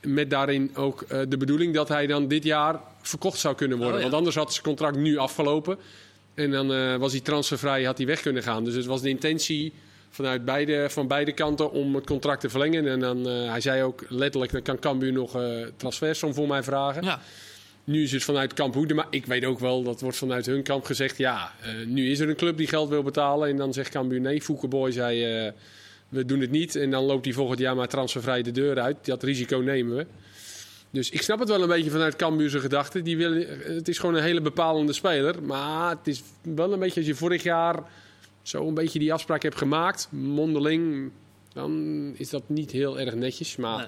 [0.00, 3.94] Met daarin ook eh, de bedoeling dat hij dan dit jaar verkocht zou kunnen worden.
[3.94, 4.04] Oh, ja.
[4.04, 5.78] Want anders had zijn contract nu afgelopen.
[6.38, 8.64] En dan eh, was hij transfervrij, had hij weg kunnen gaan.
[8.64, 9.72] Dus het was de intentie
[10.10, 12.86] vanuit beide, van beide kanten om het contract te verlengen.
[12.86, 16.62] En dan, eh, hij zei ook letterlijk, dan kan Cambuur nog eh transfersom voor mij
[16.62, 17.02] vragen.
[17.02, 17.20] Ja.
[17.84, 20.62] Nu is het vanuit kamp Hoede, maar ik weet ook wel, dat wordt vanuit hun
[20.62, 21.18] kamp gezegd...
[21.18, 21.52] ja,
[21.86, 24.42] nu is er een club die geld wil betalen en dan zegt Cambuur nee.
[24.42, 25.52] Foukeboy zei,
[26.08, 26.76] we doen het niet.
[26.76, 28.96] En dan loopt hij volgend jaar maar transfervrij de deur uit.
[29.02, 30.06] Dat risico nemen we.
[30.90, 33.04] Dus ik snap het wel een beetje vanuit Cambuur zijn gedachten.
[33.04, 35.42] Die willen, het is gewoon een hele bepalende speler.
[35.42, 37.82] Maar het is wel een beetje als je vorig jaar
[38.42, 41.10] zo een beetje die afspraak hebt gemaakt, mondeling,
[41.52, 43.56] dan is dat niet heel erg netjes.
[43.56, 43.86] Maar Nee.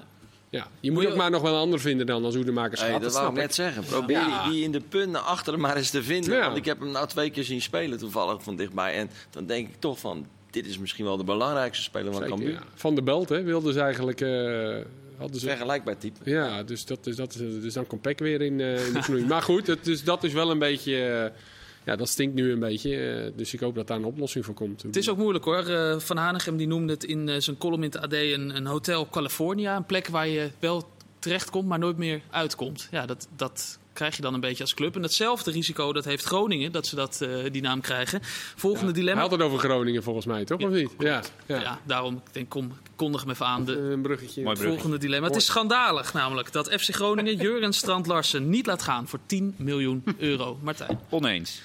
[0.49, 2.89] ja, je moet je- ook maar nog wel een ander vinden dan als Hoedemakers Hey,
[2.91, 3.01] gaat.
[3.01, 3.41] dat dat wou ik ik.
[3.43, 3.83] net zeggen.
[3.83, 4.49] Probeer Ja.
[4.49, 6.35] die in de punten achter hem maar eens te vinden.
[6.35, 6.45] Ja.
[6.45, 8.93] Want ik heb hem nou twee keer zien spelen toevallig van dichtbij.
[8.93, 12.51] En dan denk ik toch van, dit is misschien wel de belangrijkste speler van Cambuur.
[12.51, 12.63] ja.
[12.75, 14.21] Van de Belt hè, wilden ze eigenlijk...
[14.21, 14.77] eh,
[15.21, 16.29] hadden ze, Vergelijkbaar type.
[16.29, 18.99] ja, dus, dat is, dat is, dus dan komt Peck weer in, eh, in de
[18.99, 19.25] knoei.
[19.25, 20.95] maar goed, het, dus, dat is wel een beetje...
[21.33, 21.39] eh,
[21.85, 22.97] ja, dat stinkt nu een beetje.
[22.97, 24.81] eh, dus ik hoop dat daar een oplossing voor komt.
[24.83, 25.65] Het is ook moeilijk hoor.
[25.67, 28.65] Eh, Van Hanegem die noemde het in eh, zijn column in het AD een, een
[28.65, 29.75] hotel California.
[29.75, 32.87] Een plek waar je wel terechtkomt, maar nooit meer uitkomt.
[32.91, 34.95] Ja, dat, dat krijg je dan een beetje als club.
[34.95, 38.19] En datzelfde risico dat heeft Groningen, dat ze dat, eh, die naam krijgen.
[38.55, 39.21] Volgende Hij dilemma.
[39.21, 40.61] had het over Groningen volgens mij, toch?
[40.61, 40.89] of niet?
[40.99, 41.59] Ja, ja.
[41.61, 43.65] Ja, daarom ik denk, kom, ik kondig me even aan.
[43.65, 44.41] De, Een bruggetje.
[44.41, 44.67] Bruggetje.
[44.69, 45.27] Volgende dilemma.
[45.27, 49.53] Het is schandalig namelijk dat FC Groningen Jurgen Strand Larsen niet laat gaan voor 10
[49.57, 50.57] miljoen euro.
[50.61, 50.99] Martijn.
[51.09, 51.61] Oneens.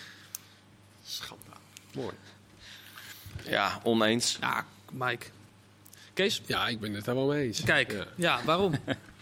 [1.94, 2.14] Mooi.
[3.48, 4.36] Ja, oneens.
[4.40, 5.26] Ja, Mike.
[6.14, 7.62] Kees, Ja, ik ben het daar wel mee eens.
[7.62, 7.92] kijk.
[7.92, 8.06] Ja.
[8.16, 8.72] Ja, waarom?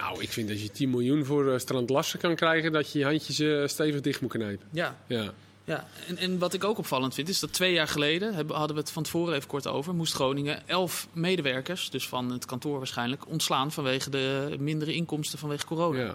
[0.00, 2.98] Nou, ik vind dat je 10 miljoen voor eh, Strand Larsen kan krijgen, dat je
[2.98, 4.66] je handjes eh, stevig dicht moet knijpen.
[4.70, 5.32] Ja, Ja.
[5.64, 8.76] Ja, en, en wat ik ook opvallend vind, is dat twee jaar geleden, hebben, hadden
[8.76, 12.78] we het van tevoren even kort over, moest Groningen elf medewerkers, dus van het kantoor
[12.78, 15.98] waarschijnlijk, ontslaan vanwege de mindere inkomsten vanwege corona.
[15.98, 16.14] Ja.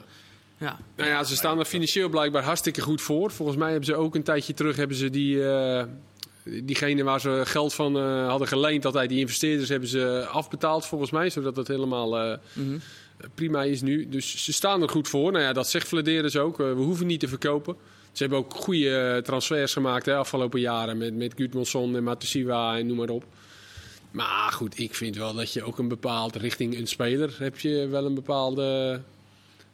[0.58, 0.80] ja.
[0.96, 3.32] Nou ja, ze staan er financieel blijkbaar hartstikke goed voor.
[3.32, 5.84] Volgens mij hebben ze ook een tijdje terug hebben ze die, eh,
[6.44, 10.86] diegene waar ze geld van eh, hadden geleend, dat hij die investeerders hebben ze afbetaald
[10.86, 12.78] volgens mij, zodat het helemaal eh, Mhm.
[13.36, 14.10] Prima is nu.
[14.10, 15.32] Dus ze staan er goed voor.
[15.32, 16.60] Nou ja, dat zegt Vladeres dus ook.
[16.60, 17.76] Eh, we hoeven niet te verkopen.
[18.12, 22.78] Ze hebben ook goede eh, transfers gemaakt de afgelopen jaren met, met Gudmundsson en Matusiwa
[22.78, 23.26] en noem maar op.
[24.12, 27.88] Maar goed, ik vind wel dat je ook een bepaald richting een speler heb je
[27.88, 29.02] wel een bepaalde.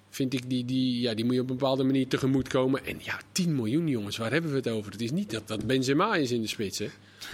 [0.10, 2.86] Vind ik die, die, ja, die moet je op een bepaalde manier tegemoet komen.
[2.86, 4.92] En ja, 10 miljoen jongens, waar hebben we het over?
[4.92, 6.80] Het is niet dat, dat Benzema is in de spits.
[6.80, 6.88] Hè?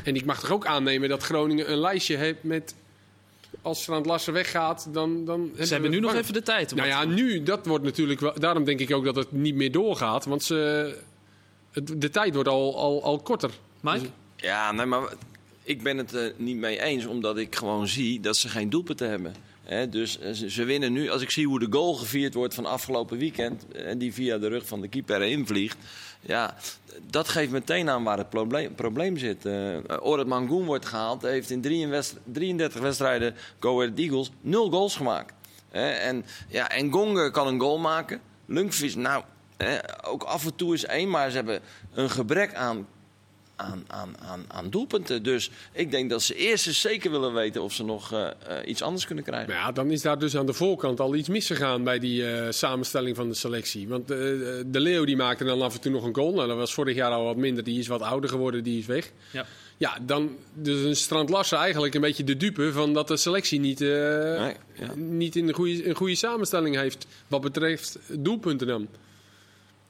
[0.04, 2.76] En ik mag toch ook aannemen dat Groningen een lijstje heeft met.
[3.68, 5.26] Als Strand Larsen weggaat, dan.
[5.26, 6.72] dan Ze hebben nu nog even de tijd.
[6.72, 8.34] om nou ja, nu, dat wordt natuurlijk wel.
[8.40, 10.26] Daarom denk ik ook dat het niet meer doorgaat.
[10.26, 10.96] Want ze,
[11.72, 13.52] het, de tijd wordt al, al, al korter.
[13.82, 14.06] Mike?
[14.36, 15.14] Ja, nee, maar
[15.64, 19.10] ik ben het er niet mee eens, omdat ik gewoon zie dat ze geen doelpunten
[19.10, 19.36] hebben.
[19.64, 21.10] Hè, dus eh, ze, ze winnen nu.
[21.10, 24.48] Als ik zie hoe de goal gevierd wordt van afgelopen weekend, en die via de
[24.48, 25.78] rug van de keeper invliegt,
[26.20, 26.56] ja,
[27.10, 29.46] dat geeft meteen aan waar het probleem, probleem zit.
[29.46, 34.96] Uh, Orad Mangoen wordt gehaald, heeft in 33 33 wedstrijden Go Ahead Eagles nul goals
[34.96, 35.34] gemaakt.
[35.70, 38.22] Hè, en, ja, en Gonge kan een goal maken.
[38.46, 39.24] Lunkvis, nou,
[39.58, 39.78] hè,
[40.08, 41.60] ook af en toe is één, maar ze hebben
[41.94, 42.88] een gebrek aan
[43.58, 45.24] aan, aan, aan, aan doelpunten.
[45.24, 48.34] Dus ik denk dat ze eerst eens zeker willen weten of ze nog eh, eh,
[48.66, 49.50] iets anders kunnen krijgen.
[49.50, 52.52] Maar ja, dan is daar dus aan de voorkant al iets misgegaan bij die eh,
[52.52, 53.88] samenstelling van de selectie.
[53.88, 54.18] Want eh,
[54.66, 56.34] de Leo die maakte dan af en toe nog een goal.
[56.34, 57.64] Nou, dat was vorig jaar al wat minder.
[57.64, 59.12] Die is wat ouder geworden, die is weg.
[59.32, 59.46] Ja.
[59.80, 63.60] Ja, dan dus een Strand Larsen eigenlijk een beetje de dupe van dat de selectie
[63.60, 64.96] niet, eh, Nee, ja.
[64.96, 68.88] niet in een goede, een goede samenstelling heeft wat betreft doelpunten dan.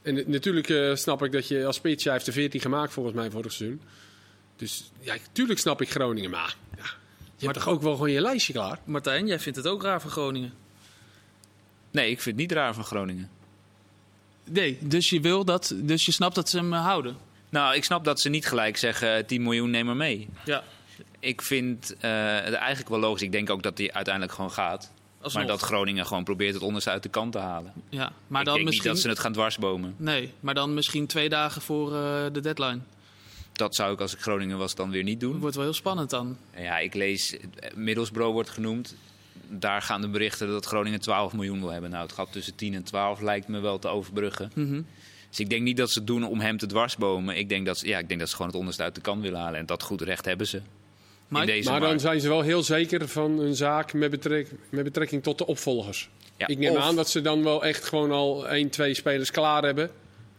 [0.08, 2.94] En eh, natuurlijk eh, snap ik dat je als spits, jij heeft er 14 gemaakt
[2.94, 3.82] volgens mij vorig seizoen.
[4.56, 6.84] Dus ja, natuurlijk snap ik Groningen, maar ja,
[7.38, 8.80] je hebt toch ook wel gewoon je lijstje klaar?
[8.86, 10.54] Martijn, jij vindt het ook raar voor Groningen?
[11.92, 13.30] Nee, ik vind het niet raar van Groningen.
[14.44, 17.18] Nee, dus je, wil dat, dus je snapt dat ze hem eh, houden?
[17.50, 20.28] Nou, ik snap dat ze niet gelijk zeggen 10 miljoen, neem maar mee.
[20.46, 20.64] Ja.
[21.20, 23.22] Ik vind eh, het eigenlijk wel logisch.
[23.22, 24.92] Ik denk ook dat hij uiteindelijk gewoon gaat.
[25.22, 25.44] Alsnog.
[25.44, 27.74] Maar dat Groningen gewoon probeert het onderste uit de kant te halen.
[27.90, 28.12] ja.
[28.28, 28.72] Maar ik dan denk misschien...
[28.72, 29.96] niet dat ze het gaan dwarsbomen.
[29.98, 32.80] Nee, maar dan misschien twee dagen voor eh, de deadline.
[33.54, 35.40] Dat zou ik als ik Groningen was dan weer niet doen.
[35.40, 36.38] wordt wel heel spannend dan.
[36.58, 38.96] Ja, ik lees, eh, Middlesbrough wordt genoemd.
[39.50, 41.90] Daar gaan de berichten dat Groningen 12 miljoen wil hebben.
[41.90, 44.52] Nou, het gat tussen 10 en 12 lijkt me wel te overbruggen.
[44.56, 44.82] Mhm.
[45.30, 47.38] Dus ik denk niet dat ze het doen om hem te dwarsbomen.
[47.38, 49.22] Ik denk dat ze, ja, ik denk dat ze gewoon het onderste uit de kant
[49.22, 49.60] willen halen.
[49.60, 50.62] En dat goed recht hebben ze.
[51.28, 51.46] Mike?
[51.46, 54.84] in deze Maar dan zijn ze wel heel zeker van hun zaak met, betrek- met
[54.84, 56.10] betrekking tot de opvolgers.
[56.38, 59.32] Ja, ik neem of- aan dat ze dan wel echt gewoon al één, twee spelers
[59.32, 59.90] klaar hebben.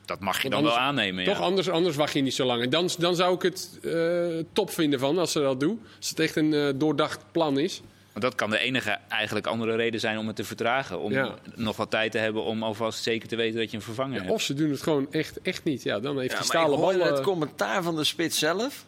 [0.05, 1.25] Dat mag je dan anders- wel aannemen.
[1.25, 1.45] Toch, Ja.
[1.45, 2.63] anders, anders wacht je niet zo lang.
[2.63, 5.81] En dan, dan zou ik het eh, top vinden van als ze dat doen.
[5.99, 7.81] Als het echt een eh, doordacht plan is.
[8.13, 11.01] Want dat kan de enige eigenlijk andere reden zijn om het te vertragen.
[11.01, 11.35] Om Ja.
[11.55, 14.33] nog wat tijd te hebben om alvast zeker te weten dat je een vervanger hebt.
[14.33, 15.83] Of ze doen het gewoon echt, echt niet.
[15.83, 17.07] Ja, dan heeft Ja, die stalen hoorde bal...
[17.13, 18.85] het commentaar van de spits zelf.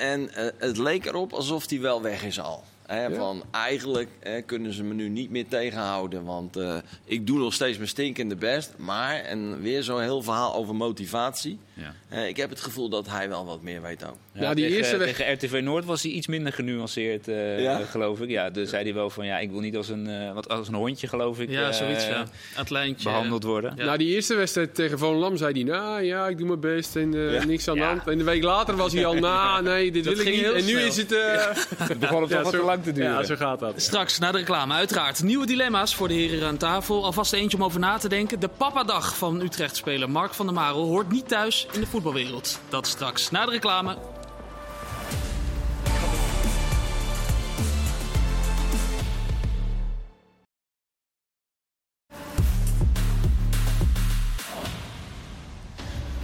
[0.00, 2.64] En eh, het leek erop alsof hij wel weg is al.
[2.90, 3.14] Hè, Ja.
[3.14, 6.24] Van eigenlijk eh, kunnen ze me nu niet meer tegenhouden.
[6.24, 6.74] Want eh,
[7.04, 8.72] ik doe nog steeds mijn stinkende best.
[8.76, 11.58] Maar, en weer zo'n heel verhaal over motivatie.
[11.74, 11.94] Ja.
[12.08, 14.16] Eh, ik heb het gevoel dat hij wel wat meer weet ook.
[14.32, 17.78] Ja, die tegen, eerste weg- tegen RTV Noord was hij iets minder genuanceerd, eh, Ja?
[17.78, 18.28] geloof ik.
[18.30, 20.74] Ja, dus zei hij wel van ja, ik wil niet als een, wat, als een
[20.74, 22.26] hondje, geloof ik, Ja, eh, zoiets, ja.
[22.54, 23.08] Het lijntje.
[23.08, 23.72] behandeld worden.
[23.76, 23.84] Ja.
[23.84, 25.62] Na die eerste wedstrijd tegen Volendam zei hij...
[25.62, 27.44] Nou ja, ik doe mijn best en eh, Ja.
[27.44, 27.86] niks aan de Ja.
[27.88, 28.06] hand.
[28.08, 29.14] En een week later was hij al...
[29.30, 30.44] Nou, nee, dit Dat wil ik niet.
[30.44, 30.86] En nu snel.
[30.86, 31.12] is het...
[31.12, 31.46] eh,
[31.88, 32.42] Het begon het ja,
[32.82, 33.10] te duren.
[33.10, 33.72] Ja, zo gaat dat.
[33.76, 35.22] Straks na de reclame, uiteraard.
[35.22, 37.04] Nieuwe dilemma's voor de heren aan tafel.
[37.04, 38.40] Alvast eentje om over na te denken.
[38.40, 42.60] De papadag van Utrecht-speler Mark van der Marel hoort niet thuis in de voetbalwereld.
[42.68, 43.96] Dat straks na de reclame.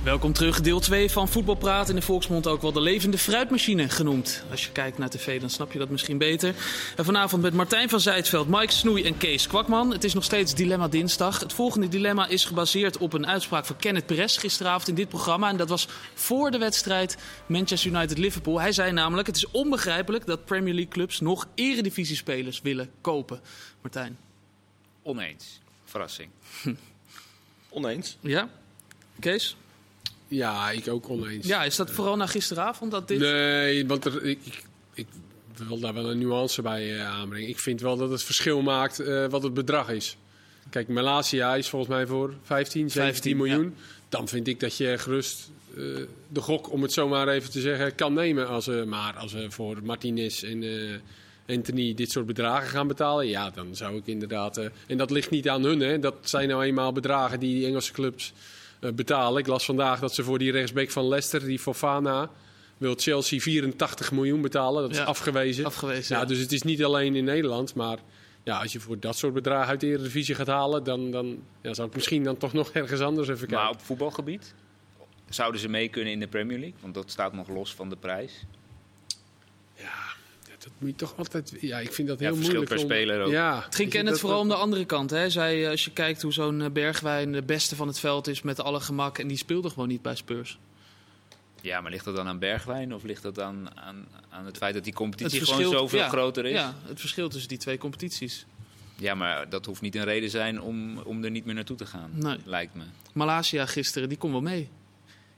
[0.06, 1.88] Welkom terug, deel 2 van Voetbalpraat.
[1.88, 4.44] In de volksmond ook wel de levende fruitmachine genoemd.
[4.50, 6.54] Als je kijkt naar tv, dan snap je dat misschien beter.
[6.96, 9.92] En vanavond met Martijn van Zijtveld, Mike Snoei en Kees Kwakman.
[9.92, 11.40] Het is nog steeds Dilemma Dinsdag.
[11.40, 15.48] Het volgende dilemma is gebaseerd op een uitspraak van Kenneth Perez gisteravond in dit programma.
[15.48, 17.16] En dat was voor de wedstrijd
[17.46, 18.60] Manchester United-Liverpool.
[18.60, 23.40] Hij zei namelijk, het is onbegrijpelijk dat Premier League clubs nog eredivisiespelers willen kopen.
[23.80, 24.18] Martijn.
[25.02, 25.60] Oneens.
[25.84, 26.30] Verrassing.
[27.68, 28.16] Oneens.
[28.20, 28.48] Ja?
[29.20, 29.56] Kees?
[30.28, 31.46] Ja, ik ook oneens.
[31.46, 33.18] Ja, is dat vooral na gisteravond dat dit...
[33.18, 35.06] Nee, want er, ik, ik, ik
[35.66, 37.48] wil daar wel een nuance bij eh, aanbrengen.
[37.48, 40.16] Ik vind wel dat het verschil maakt eh, wat het bedrag is.
[40.70, 43.74] Kijk, Malasia is volgens mij voor 15, 17 15, miljoen.
[44.08, 45.82] Dan vind ik dat je gerust eh,
[46.28, 48.48] de gok, om het zo maar even te zeggen, kan nemen.
[48.48, 50.64] Als, maar als we voor Martinez en
[51.48, 54.60] Anthony dit soort bedragen gaan betalen, ja, dan zou ik inderdaad...
[54.86, 55.98] en dat ligt niet aan hun, hè.
[55.98, 58.32] Dat zijn nou eenmaal bedragen die die Engelse clubs
[58.94, 59.38] betalen.
[59.40, 62.30] Ik las vandaag dat ze voor die rechtsback van Leicester, die Fofana...
[62.78, 64.82] Wil Chelsea 84 miljoen betalen?
[64.82, 65.64] Dat is Ja, afgewezen.
[65.64, 66.26] afgewezen, Ja, ja.
[66.28, 67.98] Dus het is niet alleen in Nederland, maar
[68.44, 71.74] ja, als je voor dat soort bedragen uit de Eredivisie gaat halen, dan, dan ja,
[71.74, 73.64] zou ik misschien dan toch nog ergens anders even kijken.
[73.64, 74.54] Maar op voetbalgebied
[75.28, 76.78] zouden ze mee kunnen in de Premier League?
[76.80, 78.44] Want dat staat nog los van de prijs.
[79.74, 80.05] Ja,
[80.68, 81.57] dat moet je toch altijd.
[81.61, 82.87] Ja, ik vind dat Ja, heel verschilt moeilijk.
[82.87, 83.31] per speler ook.
[83.31, 85.11] Ja, Het ging Kenneth dat- vooral om de andere kant.
[85.11, 85.16] Hè.
[85.16, 88.26] Hij zei, eh, als je kijkt hoe zo'n eh, Bergwijn de beste van het veld
[88.26, 89.18] is met alle gemak.
[89.18, 90.59] En die speelde gewoon niet bij Spurs.
[91.61, 94.74] Ja, maar ligt dat dan aan Bergwijn of ligt dat aan, aan, aan het feit
[94.74, 96.52] dat die competitie verschil- gewoon zoveel ja, groter is?
[96.52, 98.46] Ja, het verschil tussen die twee competities.
[98.96, 101.87] Ja, maar dat hoeft niet een reden zijn om, om er niet meer naartoe te
[101.87, 102.37] gaan, Nee.
[102.44, 102.83] lijkt me.
[103.12, 104.68] Malasia gisteren, die kon wel mee.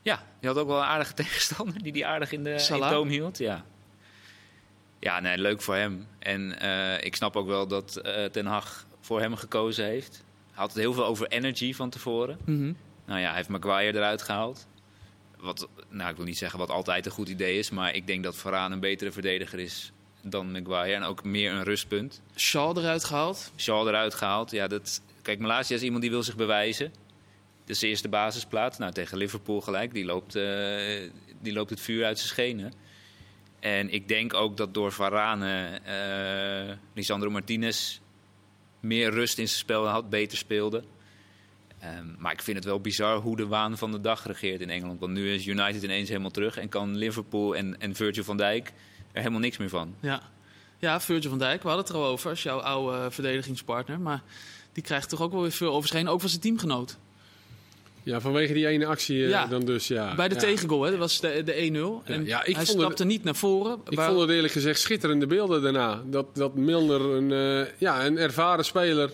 [0.02, 3.38] Ja, je had ook wel een aardige tegenstander die die aardig in de toom hield.
[3.38, 3.64] Ja.
[4.98, 6.06] Ja, nee, leuk voor hem.
[6.18, 10.24] En eh, ik snap ook wel dat eh, Ten Hag voor hem gekozen heeft.
[10.46, 12.38] Hij had het heel veel over energy van tevoren.
[12.44, 12.72] Mhm.
[13.04, 14.66] Nou ja, hij heeft Maguire eruit gehaald.
[15.36, 18.24] Wat, nou, ik wil niet zeggen wat altijd een goed idee is, maar ik denk
[18.24, 20.94] dat Varane een betere verdediger is dan Maguire.
[20.94, 22.22] En ook meer een rustpunt.
[22.36, 23.52] Shaw eruit gehaald.
[23.56, 24.50] Shaw eruit gehaald.
[24.50, 26.92] Ja, dat, kijk, Malasia is iemand die wil zich bewijzen.
[27.60, 28.78] Dat is de eerste basisplaats.
[28.78, 29.92] Nou, tegen Liverpool gelijk.
[29.92, 32.72] Die loopt, eh, die loopt het vuur uit zijn schenen.
[33.60, 37.98] En ik denk ook dat door Varane, eh Lisandro Martinez
[38.80, 40.84] meer rust in zijn spel had, beter speelde.
[41.78, 44.70] Ehm, maar ik vind het wel bizar hoe de waan van de dag regeert in
[44.70, 45.00] Engeland.
[45.00, 48.72] Want nu is United ineens helemaal terug en kan Liverpool en, en Virgil van Dijk
[49.12, 49.94] er helemaal niks meer van.
[50.00, 50.22] Ja.
[50.78, 54.00] ja, Virgil van Dijk, we hadden het er al over, als jouw oude verdedigingspartner.
[54.00, 54.22] Maar
[54.72, 56.98] die krijgt toch ook wel weer veel overscheen, ook van zijn teamgenoot.
[58.08, 59.46] Ja, vanwege die ene actie eh, Ja.
[59.46, 60.14] dan dus, ja.
[60.14, 60.40] Bij de ja.
[60.40, 62.02] tegengoal, hè, dat was de, de 1-0.
[62.12, 63.80] En Ja, ik hij vond stapte het- niet naar voren.
[63.88, 66.02] Ik waar- vond het eerlijk gezegd schitterende beelden daarna.
[66.06, 69.10] Dat, dat Milner, een, eh, ja, een ervaren speler,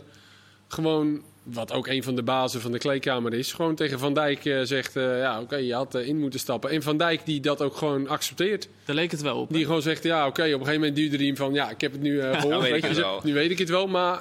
[0.68, 4.44] gewoon, wat ook een van de bazen van de kleedkamer is, gewoon tegen Van Dijk
[4.44, 6.70] eh, zegt, eh, ja oké, je had in moeten stappen.
[6.70, 8.68] En Van Dijk die dat ook gewoon accepteert.
[8.84, 9.48] Daar leek het wel op.
[9.48, 9.54] hè?
[9.56, 11.80] Die gewoon zegt, ja oké, op een gegeven moment duwde hij hem van, ja ik
[11.80, 12.60] heb het nu eh gehoord.
[12.70, 13.18] weet je.
[13.22, 14.20] Nu weet ik het wel, maar...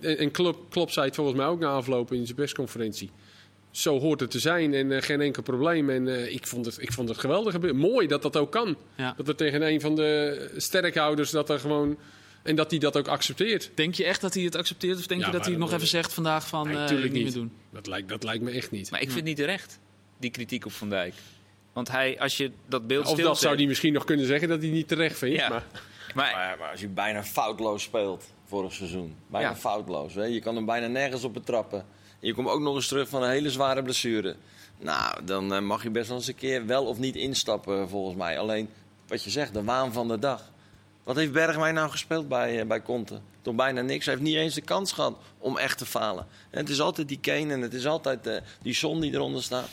[0.00, 3.10] En, en Klopp, Klopp zei het volgens mij ook na afloop in zijn persconferentie.
[3.72, 5.90] Zo hoort het te zijn en eh, geen enkel probleem.
[5.90, 7.72] En eh, ik, vond het, ik vond het geweldig.
[7.72, 8.76] Mooi dat dat ook kan.
[8.96, 9.14] Ja.
[9.16, 11.98] Dat er tegen een van de sterkhouders dat er gewoon.
[12.42, 13.70] En dat hij dat ook accepteert.
[13.74, 14.98] Denk je echt dat hij het accepteert?
[14.98, 17.12] Of denk Ja, je dat hij het nog even zegt vandaag van Nee, eh, tuurlijk
[17.12, 17.34] niet niet.
[17.34, 17.52] meer doen?
[17.70, 18.90] Dat lijkt, dat lijkt me echt niet.
[18.90, 19.78] Maar ik vind het niet terecht,
[20.18, 21.14] die kritiek op Van Dijk.
[21.72, 24.60] Want hij, als je dat beeld of dat zou hij misschien nog kunnen zeggen dat
[24.62, 25.36] hij niet terecht vindt.
[25.38, 25.48] Ja.
[25.48, 25.64] Maar,
[26.14, 29.14] Maar Maar, maar als je bijna foutloos speelt vorig seizoen.
[29.26, 29.56] Bijna Ja.
[29.56, 30.14] foutloos.
[30.14, 30.24] Hè?
[30.24, 31.84] Je kan hem bijna nergens op betrappen.
[32.22, 34.36] Je komt ook nog eens terug van een hele zware blessure.
[34.78, 38.16] Nou, dan eh, mag je best wel eens een keer wel of niet instappen volgens
[38.16, 38.38] mij.
[38.38, 38.68] Alleen,
[39.06, 40.50] wat je zegt, de waan van de dag.
[41.04, 43.20] Wat heeft Bergwijn nou gespeeld bij, eh, bij Conte?
[43.42, 44.04] Toch bijna niks.
[44.04, 46.26] Hij heeft niet eens de kans gehad om echt te falen.
[46.50, 49.42] En het is altijd die Kane en het is altijd eh, die Son die eronder
[49.42, 49.68] staat.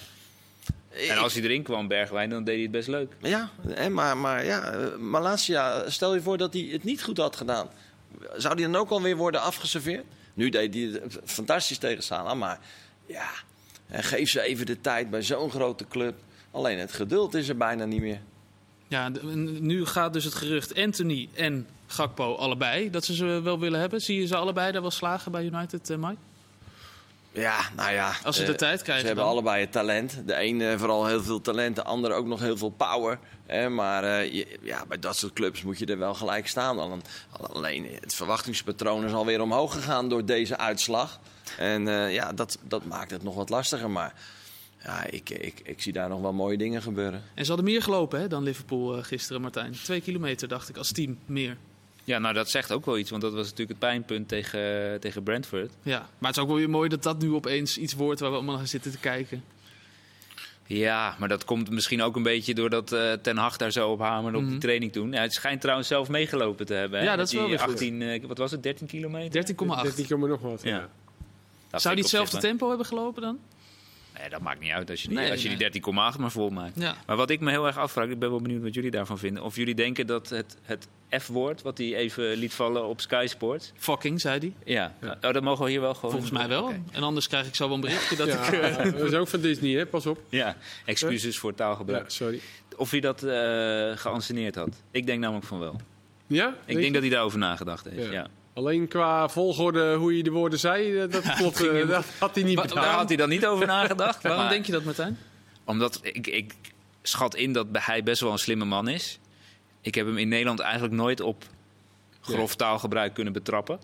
[1.09, 3.15] en als hij erin kwam, Bergwijn, dan deed hij het best leuk.
[3.21, 3.49] Ja,
[3.89, 7.69] maar, maar ja, eh, Malasia, stel je voor dat hij het niet goed had gedaan.
[8.35, 10.05] Zou die dan ook alweer worden afgeserveerd?
[10.39, 12.59] Nu deed hij het fantastisch tegen Salah, maar
[13.05, 13.29] ja,
[13.89, 16.15] geef ze even de tijd bij zo'n grote club.
[16.51, 18.19] Alleen het geduld is er bijna niet meer.
[18.87, 19.09] Ja,
[19.59, 23.99] nu gaat dus het gerucht Anthony en Gakpo allebei dat ze ze wel willen hebben.
[23.99, 26.17] Zie je ze allebei daar wel slagen bij United, eh, Mike?
[27.31, 28.13] Ja, nou ja.
[28.23, 29.33] Als ze eh, de tijd krijgen Ze hebben dan.
[29.33, 30.21] allebei het talent.
[30.27, 33.19] De ene vooral heel veel talent, de andere ook nog heel veel power.
[33.45, 36.79] Hè, maar eh, je- ja, bij dat soort clubs moet je er wel gelijk staan.
[36.79, 37.01] Alleen,
[37.53, 41.19] alleen het verwachtingspatroon is alweer omhoog gegaan door deze uitslag.
[41.57, 43.89] En eh, ja, dat, dat maakt het nog wat lastiger.
[43.89, 44.13] Maar
[44.83, 47.23] ja, ik, ik, ik zie daar nog wel mooie dingen gebeuren.
[47.33, 49.71] En ze hadden meer gelopen hè, dan Liverpool eh, gisteren, Martijn.
[49.83, 51.57] Twee kilometer, dacht ik, als team meer.
[52.09, 55.23] Ja, nou dat zegt ook wel iets, want dat was natuurlijk het pijnpunt tegen, tegen
[55.23, 55.71] Brentford.
[55.83, 58.29] Ja, maar het is ook wel weer mooi dat dat nu opeens iets wordt waar
[58.29, 59.43] we allemaal naar zitten te kijken.
[60.65, 63.99] Ja, maar dat komt misschien ook een beetje doordat eh Ten Hag daar zo op
[63.99, 64.51] hamerde op Mhm.
[64.51, 65.11] die training toen.
[65.11, 66.99] Ja, het schijnt trouwens zelf meegelopen te hebben.
[66.99, 67.05] Hè?
[67.05, 67.73] Ja, dat is wel die weer goed.
[67.73, 69.31] 18, eh, wat was het, 13 kilometer?
[69.31, 69.83] 13,8.
[69.83, 70.61] 13 komma nog wat.
[70.63, 70.89] Ja.
[71.71, 73.39] Zou op hetzelfde tempo hebben gelopen dan?
[74.19, 75.69] Nee, dat maakt niet uit als je die, Nee, als je nee.
[75.69, 76.73] die 13,8 maar vol maakt.
[76.79, 76.95] Ja.
[77.05, 79.43] Maar wat ik me heel erg afvraag, ik ben wel benieuwd wat jullie daarvan vinden.
[79.43, 80.87] Of jullie denken dat het, het
[81.21, 83.71] F-woord, wat hij even liet vallen op Sky Sports.
[83.75, 84.53] Fucking, zei hij.
[84.75, 86.11] Ja, oh, dat mogen we hier wel gewoon.
[86.11, 86.73] Volgens mij wel.
[86.91, 88.53] En anders krijg ik zo wel een berichtje dat Ja, ik...
[88.53, 89.85] eh, dat is ook van Disney, hè?
[89.85, 90.19] Pas op.
[90.29, 90.55] Ja,
[90.85, 92.03] excuses voor taalgebruik.
[92.03, 92.39] Ja, sorry.
[92.75, 94.69] Of hij dat eh geanceneerd had.
[94.91, 95.81] Ik denk namelijk van wel.
[96.27, 96.47] Ja?
[96.47, 96.91] Ik Denk denk je?
[96.91, 98.11] dat hij daarover nagedacht heeft.
[98.11, 98.27] Ja.
[98.59, 101.67] Alleen qua volgorde hoe je de woorden zei, eh, dat klopt.
[101.67, 102.73] eh, dat had hij niet bedacht.
[102.73, 104.23] Daar had hij dan niet over nagedacht.
[104.23, 105.17] Waarom maar- denk je dat, Martijn?
[105.63, 106.53] Omdat ik, ik
[107.01, 109.19] schat in dat hij best wel een slimme man is.
[109.81, 111.43] Ik heb hem in Nederland eigenlijk nooit op
[112.21, 113.79] grof taalgebruik kunnen betrappen.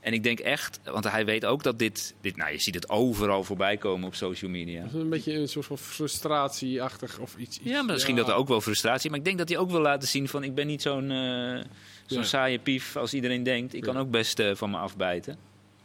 [0.00, 2.88] En ik denk echt, want hij weet ook dat dit, dit nou je ziet het
[2.88, 4.82] overal voorbij komen op social media.
[4.82, 7.58] Dat is een beetje een soort van frustratieachtig of iets.
[7.58, 9.10] iets Ja, misschien dat er ook wel frustratie.
[9.10, 11.64] Maar ik denk dat hij ook wil laten zien van ik ben niet zo'n eh,
[12.06, 12.24] zo'n Ja.
[12.26, 13.74] saaie pief als iedereen denkt.
[13.74, 15.36] Ik kan ook best eh, van me afbijten.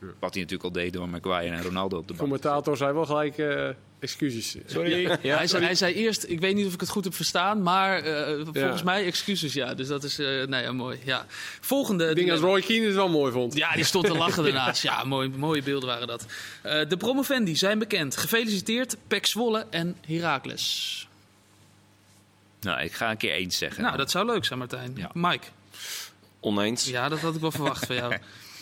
[0.02, 0.08] Ja.
[0.20, 2.20] Wat hij natuurlijk al deed door Maguire en Ronaldo op de bank.
[2.20, 4.56] commentator zei wel gelijk eh, excuses.
[4.66, 5.18] Sorry.
[5.22, 5.38] Ja.
[5.38, 7.98] hij, zei, hij zei eerst, ik weet niet of ik het goed heb verstaan, maar
[8.04, 8.84] eh, volgens Ja.
[8.84, 9.74] mij excuses, ja.
[9.74, 11.00] Dus dat is, eh nou ja, mooi.
[11.04, 11.26] Ja.
[11.60, 12.10] Volgende.
[12.10, 13.56] Ik denk dat Roy Keane het wel mooi vond.
[13.56, 14.84] Ja, die stond te lachen daarnaast.
[14.84, 16.26] Ja, mooi, mooie beelden waren dat.
[16.62, 18.18] Eh, de promovendi zijn bekend.
[18.18, 21.08] Gefeliciteerd, Pek Zwolle en Heracles.
[22.62, 23.84] Nou, ik ga een keer eens zeggen.
[23.84, 24.92] Nou, dat zou leuk zijn, Martijn.
[24.96, 25.10] Ja.
[25.14, 25.46] Mike.
[26.42, 26.90] Oneens.
[26.90, 28.14] Ja, dat had ik wel verwacht van jou.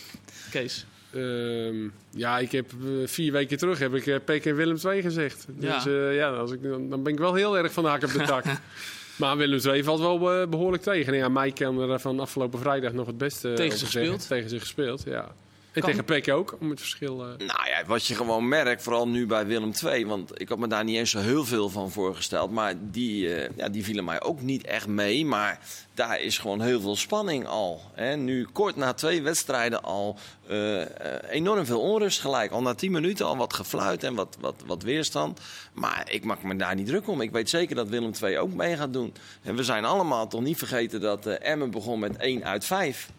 [0.52, 0.86] Kees.
[1.13, 5.02] Ehm, ja, ik heb eh, vier weken terug heb ik eh, Peck en Willem II
[5.02, 5.48] gezegd.
[5.60, 5.74] Ja.
[5.74, 8.04] Dus eh, ja, als ik, dan, dan ben ik wel heel erg van de hak
[8.04, 8.44] op de tak.
[9.20, 11.13] maar Willem II valt wel eh, behoorlijk tegen.
[11.13, 14.00] En ja, mij kan er van afgelopen vrijdag nog het beste Tegen zeggen.
[14.00, 14.28] gespeeld?
[14.28, 15.32] Tegen ze gespeeld, ja.
[15.71, 15.89] En Kan.
[15.89, 17.21] tegen Peck ook, om het verschil...
[17.21, 20.58] eh, Nou ja, wat je gewoon merkt, vooral nu bij Willem II, want ik had
[20.58, 24.03] me daar niet eens zo heel veel van voorgesteld, maar die, eh, ja, die vielen
[24.03, 25.25] mij ook niet echt mee.
[25.25, 25.60] Maar
[25.93, 27.82] daar is gewoon heel veel spanning al.
[27.93, 28.15] Hè.
[28.15, 30.82] Nu kort na twee wedstrijden al eh,
[31.29, 32.51] enorm veel onrust gelijk.
[32.51, 35.39] Al na tien minuten al wat gefluit en wat, wat, wat weerstand.
[35.73, 37.21] Maar ik maak me daar niet druk om.
[37.21, 39.13] Ik weet zeker dat Willem II ook mee gaat doen.
[39.43, 43.10] En we zijn allemaal toch niet vergeten dat Emmen begon met 1 uit 5.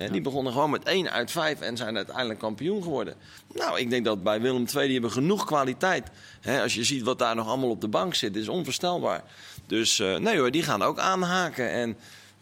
[0.00, 3.14] Hè, Die begonnen gewoon met 1 uit 5 en zijn uiteindelijk kampioen geworden.
[3.54, 6.08] Nou, ik denk dat bij Willem II, die hebben genoeg kwaliteit.
[6.40, 9.22] Hè, als je ziet wat daar nog allemaal op de bank zit, is onvoorstelbaar.
[9.66, 11.70] Dus eh, nee hoor, die gaan ook aanhaken.
[11.70, 11.96] En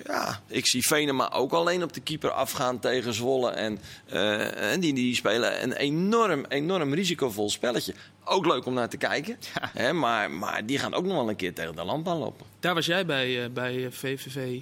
[0.07, 3.51] ja, ik zie Venema ook alleen op de keeper afgaan tegen Zwolle.
[3.51, 7.94] En, eh, en die, die spelen een enorm, enorm risicovol spelletje.
[8.25, 9.37] Ook leuk om naar te kijken.
[9.61, 12.47] Hè, maar, maar die gaan ook nog wel een keer tegen de lamp aanlopen.
[12.61, 14.61] Daar was jij bij, eh, bij VVV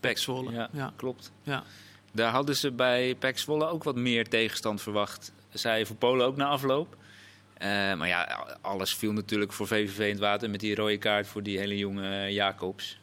[0.00, 0.52] Pek Zwolle.
[0.52, 0.92] Ja, Ja.
[0.96, 1.30] klopt.
[1.42, 1.64] Ja.
[2.12, 5.32] Daar hadden ze bij PEC Zwolle ook wat meer tegenstand verwacht.
[5.52, 6.96] Zei voor Polen ook na afloop.
[7.54, 11.26] Eh, maar ja, alles viel natuurlijk voor VVV in het water met die rode kaart
[11.26, 12.98] voor die hele jonge Jacobs.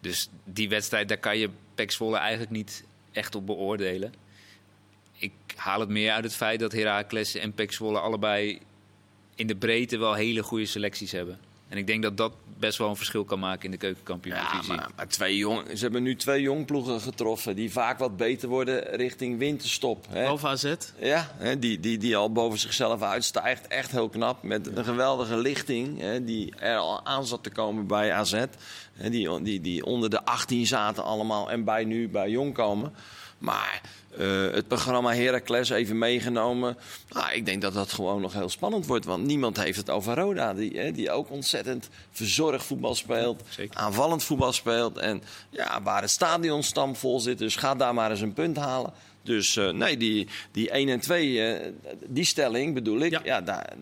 [0.00, 4.14] Dus die wedstrijd, daar kan je PEC Zwolle eigenlijk niet echt op beoordelen.
[5.12, 8.60] Ik haal het meer uit het feit dat Heracles en PEC Zwolle allebei
[9.34, 11.38] in de breedte wel hele goede selecties hebben.
[11.68, 14.74] En ik denk dat dat best wel een verschil kan maken in de Ja, keukenkampioen-divisie.
[14.74, 18.82] maar, maar twee jong, ze hebben nu twee jongploegen getroffen die vaak wat beter worden
[18.96, 20.06] richting winterstop.
[20.08, 20.20] Hè?
[20.20, 20.74] Behalve AZ.
[20.98, 23.66] Ja, hè, die, die, die al boven zichzelf uitstijgt.
[23.66, 24.42] Echt heel knap.
[24.42, 28.44] Met een geweldige lichting hè, die er al aan zat te komen bij AZ.
[28.92, 32.94] Hè, die, die, die onder de 18 zaten allemaal en bij nu bij Jong komen.
[33.44, 33.80] Maar
[34.18, 36.76] eh, het programma Heracles even meegenomen.
[37.10, 39.04] Nou, ik denk dat dat gewoon nog heel spannend wordt.
[39.04, 40.54] Want niemand heeft het over Roda.
[40.54, 43.42] Die, hè, die ook ontzettend verzorgd voetbal speelt.
[43.48, 43.76] Zeker.
[43.76, 44.98] Aanvallend voetbal speelt.
[44.98, 47.38] En ja, waar het stadion stampvol zit.
[47.38, 48.92] Dus ga daar maar eens een punt halen.
[49.22, 51.72] Dus eh, nee, die, die 1 en 2, eh,
[52.06, 53.10] die stelling bedoel ik.
[53.10, 53.20] Ja.
[53.24, 53.72] Ja, daar,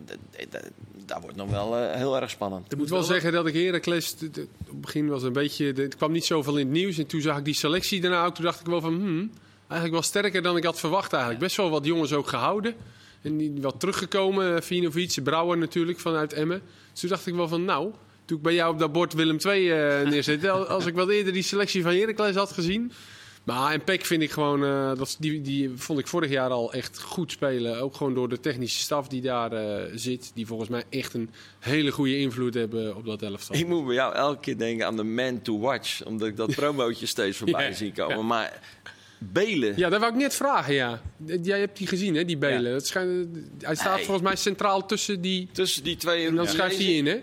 [1.05, 2.71] daar, wordt nog wel heel erg spannend.
[2.71, 6.11] Ik moet wel zeggen dat ik Heracles, op het begin was een beetje, het kwam
[6.11, 6.97] niet zoveel in het nieuws.
[6.97, 9.31] En toen zag ik die selectie daarna ook, toen dacht ik wel van, hmm,
[9.73, 11.43] eigenlijk wel sterker dan ik had verwacht eigenlijk.
[11.43, 12.75] Best wel wat jongens ook gehouden.
[13.21, 16.61] En die wat teruggekomen, Vinovic, Brouwer natuurlijk vanuit Emmen.
[16.91, 17.91] Dus toen dacht ik wel van, nou,
[18.25, 21.11] toen ik bij jou op dat bord Willem II eh neerzette, al- als ik wel
[21.11, 22.91] eerder die selectie van Heracles had gezien.
[23.43, 26.73] Maar en Peck vind ik gewoon, eh, dat, die, die vond ik vorig jaar al
[26.73, 27.79] echt goed spelen.
[27.81, 30.31] Ook gewoon door de technische staf die daar eh, zit.
[30.35, 33.55] Die volgens mij echt een hele goede invloed hebben op dat elftal.
[33.55, 36.03] Ik moet bij jou elke keer denken aan de man to watch.
[36.05, 38.25] Omdat ik dat promootje steeds voorbij Ja, zie komen.
[38.25, 38.59] Maar
[39.31, 39.73] Belen.
[39.75, 41.01] Ja, dat wou ik net vragen, ja.
[41.41, 42.63] Jij hebt die gezien, hè, die Belen.
[42.63, 42.71] Ja.
[42.71, 45.49] Dat schijnt, hij staat volgens mij centraal tussen die...
[45.51, 47.17] Tussen die twee En dan schuift hij in, hè?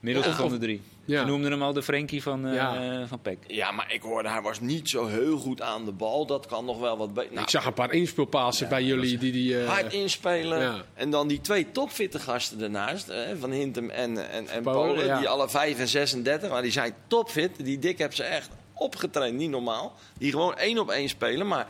[0.00, 0.36] Middelste Ja.
[0.36, 0.80] van de drie.
[1.06, 1.20] Ja.
[1.20, 3.06] Ze noemden hem al de Frenkie van, eh Ja.
[3.06, 3.38] van PEC.
[3.46, 6.26] Ja, maar ik hoorde hij was niet zo heel goed aan de bal.
[6.26, 7.30] Dat kan nog wel wat beter.
[7.32, 9.32] Nou, ik zag een paar inspeelpassen bij jullie die...
[9.32, 10.60] die eh, hard inspelen.
[10.60, 10.84] ja.
[10.94, 13.06] En dan die twee topfitte gasten ernaast.
[13.06, 15.18] Hè, van Hintem en, en, en Polen, ja.
[15.18, 16.50] Die alle 5 en 36.
[16.50, 17.64] Maar die zijn topfit.
[17.64, 19.36] Die dik hebben ze echt opgetraind.
[19.36, 19.94] Niet normaal.
[20.18, 21.46] Die gewoon één op één spelen.
[21.46, 21.66] Maar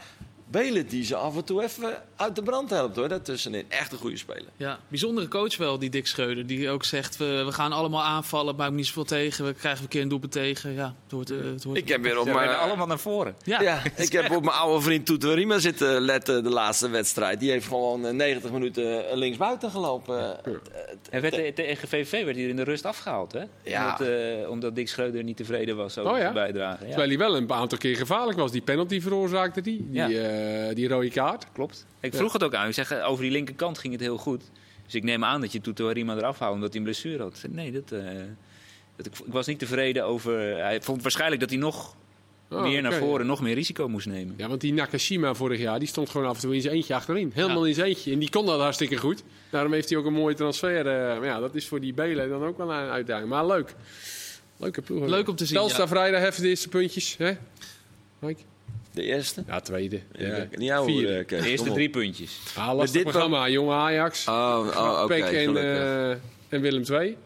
[0.50, 3.08] Belen die ze af en toe even uit de brand helpt hoor.
[3.08, 3.64] Daartussenin.
[3.68, 4.48] Echt een goede speler.
[4.56, 6.46] Ja, bijzondere coach wel, die Dick Schreuder.
[6.46, 9.44] Die ook zegt, we, we gaan allemaal aanvallen, maakt niet zoveel tegen.
[9.44, 10.72] We krijgen een keer een doelpunt tegen.
[10.72, 11.78] Ja, het wordt, eh, het wordt...
[11.80, 12.48] Ik heb weer op mijn...
[12.56, 13.34] allemaal naar voren.
[13.44, 13.60] ja.
[13.60, 17.40] Ja, ik heb op mijn oude vriend Toeterima zitten letten de laatste wedstrijd.
[17.40, 20.44] Die heeft gewoon eh, 90 minuten eh, linksbuiten gelopen.
[21.10, 23.42] En werd, te- tegen VVV werd hij in de rust afgehaald, hè?
[23.62, 23.84] Ja.
[23.84, 26.22] Omdat, eh, omdat Dick Schreuder niet tevreden was over Oh ja?
[26.22, 26.82] zijn bijdrage.
[26.82, 28.50] Ja, Terwijl hij wel een aantal keer gevaarlijk was.
[28.52, 30.08] Die penalty veroorzaakte die, die, Ja.
[30.08, 30.33] eh,
[30.74, 31.46] die rode kaart.
[31.52, 31.86] klopt.
[32.00, 32.68] Ik vroeg het ook aan.
[32.68, 34.42] Ik zeg, eh, over die linkerkant ging het heel goed.
[34.84, 37.44] Dus ik neem aan dat je Tuto Rima eraf haalde omdat hij een blessure had.
[37.48, 38.04] Nee, dat, eh,
[38.96, 40.38] dat, ik, ik was niet tevreden over...
[40.58, 41.96] Hij vond waarschijnlijk dat hij nog
[42.48, 44.34] Oh, meer naar voren, nog meer risico moest nemen.
[44.36, 46.94] Ja, want die Nakashima vorig jaar, die stond gewoon af en toe in zijn eentje
[46.94, 47.30] achterin.
[47.34, 48.12] Helemaal in zijn eentje.
[48.12, 49.22] En die kon dat hartstikke goed.
[49.50, 50.86] Daarom heeft hij ook een mooie transfer.
[50.86, 53.28] eh, maar ja, dat is voor die Belen dan ook wel een uitdaging.
[53.28, 53.74] Maar leuk.
[54.56, 55.06] Leuke ploeg.
[55.06, 55.88] Leuk om te zien, Telstar ja.
[55.88, 57.16] vrijdag heeft de eerste puntjes.
[57.16, 57.32] Hè?
[58.18, 58.40] Mike?
[58.94, 59.42] De eerste.
[59.46, 60.00] Ja, tweede.
[60.12, 60.46] Ja.
[60.58, 60.76] Ja.
[60.78, 61.42] Horen, Kees.
[61.42, 62.38] De eerste drie puntjes.
[62.56, 63.48] Ah, lastig dit programma.
[63.48, 64.28] Jonge Ajax.
[64.28, 65.06] Oh, oh oké.
[65.06, 66.10] Peck en, eh,
[66.48, 67.16] en Willem II.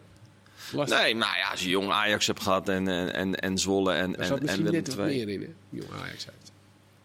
[0.73, 1.01] Lastig.
[1.01, 3.99] Nee, nou ja, als je jong Ajax hebt gehad en, en, en, en Zwolle en,
[4.15, 5.47] en, en misschien Willem net wat meer in, hè?
[5.69, 6.51] Jonge Ajax uit.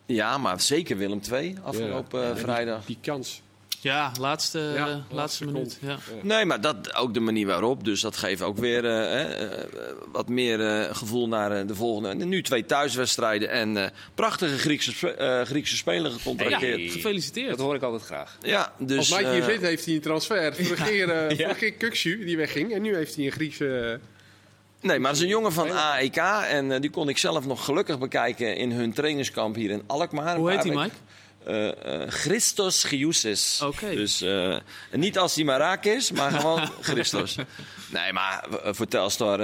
[0.06, 2.24] Ja, maar zeker Willem II afgelopen Ja.
[2.24, 2.84] eh, Ja, die- vrijdag.
[2.84, 3.42] Die kans.
[3.84, 5.78] Ja, laatste, Ja, eh, laatste laatste minuut.
[5.80, 5.98] Ja.
[6.22, 7.84] Nee, maar dat ook de manier waarop.
[7.84, 9.64] Dus dat geeft ook weer eh, hè, eh,
[10.12, 12.08] wat meer eh, gevoel naar de volgende.
[12.08, 16.76] En nu twee thuiswedstrijden en eh, prachtige Griekse, eh, Griekse speler gecontracteerd.
[16.80, 16.88] Hey.
[16.88, 17.48] Gefeliciteerd.
[17.50, 18.38] Dat hoor ik altijd graag.
[18.40, 18.98] Ja, dus...
[18.98, 20.54] Als Mike hier zit, heeft hij een transfer.
[20.56, 21.52] Vorig keer, Ja.
[21.52, 22.72] keer die wegging.
[22.74, 24.00] En nu heeft hij een Griekse...
[24.84, 26.16] Nee, maar het is een jongen van AEK.
[26.48, 30.36] En eh, die kon ik zelf nog gelukkig bekijken in hun trainingskamp hier in Alkmaar.
[30.36, 30.94] Hoe heet hij, Mike?
[31.46, 33.60] Eh, eh, Christos Giusis.
[33.62, 33.90] Oké.
[33.94, 34.56] Dus eh,
[34.92, 37.36] niet als hij maar raak is, maar gewoon Christos.
[37.92, 39.40] Nee, maar voor Telstar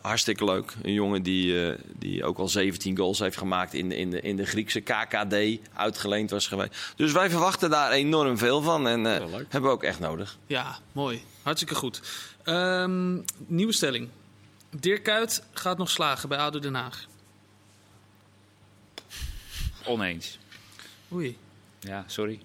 [0.00, 0.72] hartstikke leuk.
[0.82, 4.20] Een jongen die, eh, die ook al 17 goals heeft gemaakt in de, in de,
[4.20, 5.34] in de Griekse KKD.
[5.74, 6.92] Uitgeleend was geweest.
[6.96, 8.88] Dus wij verwachten daar enorm veel van.
[8.88, 10.38] En eh, Ja, hebben we ook echt nodig.
[10.46, 11.22] Ja, mooi.
[11.42, 12.00] Hartstikke goed.
[12.44, 13.16] Ehm,
[13.46, 14.08] nieuwe stelling.
[14.70, 17.06] Dirk Kuyt gaat nog slagen bij ADO Den Haag.
[19.84, 20.38] Oneens.
[21.12, 21.36] Oei,
[21.80, 22.40] Ja, sorry.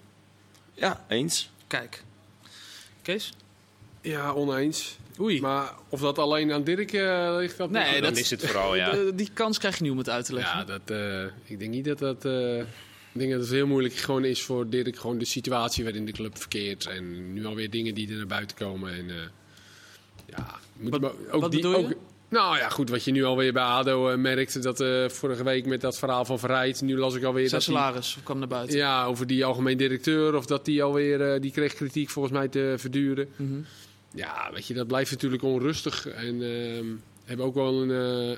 [0.74, 1.50] Ja, eens.
[1.66, 2.02] kijk.
[3.02, 3.32] Kees?
[4.00, 4.96] Ja, oneens.
[5.20, 5.40] Oei.
[5.40, 7.92] Maar of dat alleen aan Dirk eh, ligt, dat Nee, niet.
[7.92, 8.90] Dan dat- is het vooral, ja.
[8.92, 10.58] Eh, die kans krijg je nu om het uit te leggen.
[10.58, 12.24] Ja, dat, eh, ik denk niet dat dat...
[12.24, 12.58] eh,
[13.12, 14.96] ik denk dat het heel moeilijk gewoon is voor Dirk.
[14.98, 16.86] Gewoon de situatie waarin de club verkeert.
[16.86, 18.94] En nu alweer dingen die er naar buiten komen.
[18.94, 19.16] En, eh,
[20.26, 21.92] ja, moet Wat- ook wat die, ook,
[22.34, 22.88] Nou ja, goed.
[22.90, 24.62] Wat je nu alweer bij ADO eh, merkt.
[24.62, 26.80] Dat eh, vorige week met dat verhaal van Verrijd.
[26.82, 28.76] Nu las ik alweer Zijn dat die- salaris kwam naar buiten.
[28.76, 30.34] Ja, over die algemeen directeur.
[30.34, 31.32] Of dat die alweer...
[31.32, 33.28] eh, die kreeg kritiek volgens mij te verduren.
[33.36, 33.54] Mhm.
[34.14, 36.06] Ja, weet je, dat blijft natuurlijk onrustig.
[36.08, 36.86] En ehm
[37.24, 37.88] hebben ook wel een,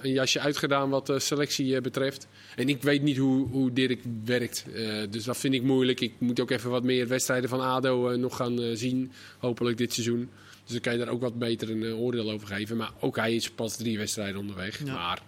[0.03, 2.27] een jasje uitgedaan wat selectie betreft.
[2.57, 4.65] En ik weet niet hoe, hoe Dirk werkt.
[5.11, 6.01] Dus dat vind ik moeilijk.
[6.01, 9.13] Ik moet ook even wat meer wedstrijden van ADO nog gaan zien.
[9.39, 10.29] Hopelijk dit seizoen.
[10.67, 12.77] Dus dan kan je daar ook wat beter een eh, oordeel over geven.
[12.77, 14.85] Maar ook hij is pas drie wedstrijden onderweg.
[14.85, 14.93] Ja.
[14.93, 15.23] Maar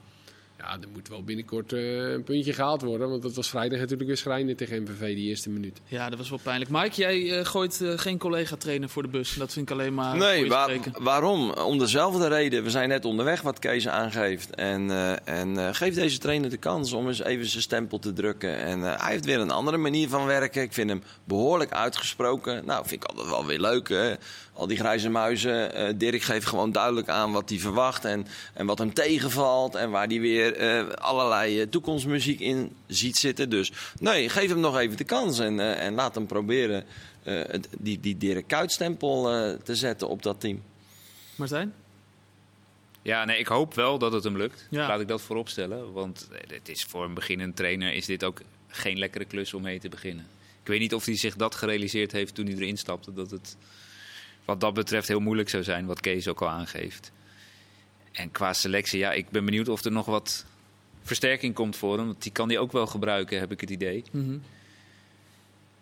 [0.59, 3.11] ja, er moet wel binnenkort eh, een puntje gehaald worden.
[3.11, 5.81] Want dat was vrijdag natuurlijk weer schrijnend tegen MVV die eerste minuut.
[5.87, 6.71] Ja, dat was wel pijnlijk.
[6.71, 9.35] Mike, jij eh, gooit geen collega-trainer voor de bus.
[9.35, 11.51] Dat vind ik alleen maar Nee, waar- waarom?
[11.51, 12.63] Om dezelfde reden.
[12.63, 14.55] We zijn net onderweg, wat Kees aangeeft.
[14.55, 18.13] En, eh, en eh, geef deze trainer de kans om eens even zijn stempel te
[18.13, 18.57] drukken.
[18.59, 20.63] En eh, hij heeft weer een andere manier van werken.
[20.63, 22.65] Ik vind hem behoorlijk uitgesproken.
[22.65, 24.17] Nou, vind ik altijd wel weer leuk.
[24.59, 25.75] Al die grijze muizen.
[25.75, 28.05] Eh, Dirk geeft gewoon duidelijk aan wat hij verwacht.
[28.05, 29.75] En, en wat hem tegenvalt.
[29.75, 33.51] En waar hij weer eh, allerlei eh, toekomstmuziek in ziet zitten.
[33.51, 35.39] Dus nee, geef hem nog even de kans.
[35.39, 36.85] En, eh, en laat hem proberen
[37.23, 37.41] eh,
[37.79, 40.63] die, die Dirk Kuyt-stempel eh, te zetten op dat team.
[41.37, 41.75] Martijn?
[43.03, 44.67] Ja, nee, ik hoop wel dat het hem lukt.
[44.71, 44.89] Ja.
[44.89, 45.93] Laat ik dat voorop stellen.
[45.93, 49.81] Want het is voor een beginnend trainer is dit ook geen lekkere klus om mee
[49.81, 50.27] te beginnen.
[50.63, 53.13] Ik weet niet of hij zich dat gerealiseerd heeft toen hij erin stapte.
[53.13, 53.57] Dat het
[54.49, 57.13] wat dat betreft heel moeilijk zou zijn, wat Kees ook al aangeeft.
[58.13, 60.45] En qua selectie, ja, ik ben benieuwd of er nog wat
[61.03, 62.07] versterking komt voor hem.
[62.07, 64.05] Want die kan hij ook wel gebruiken, heb ik het idee.
[64.11, 64.37] Mhm.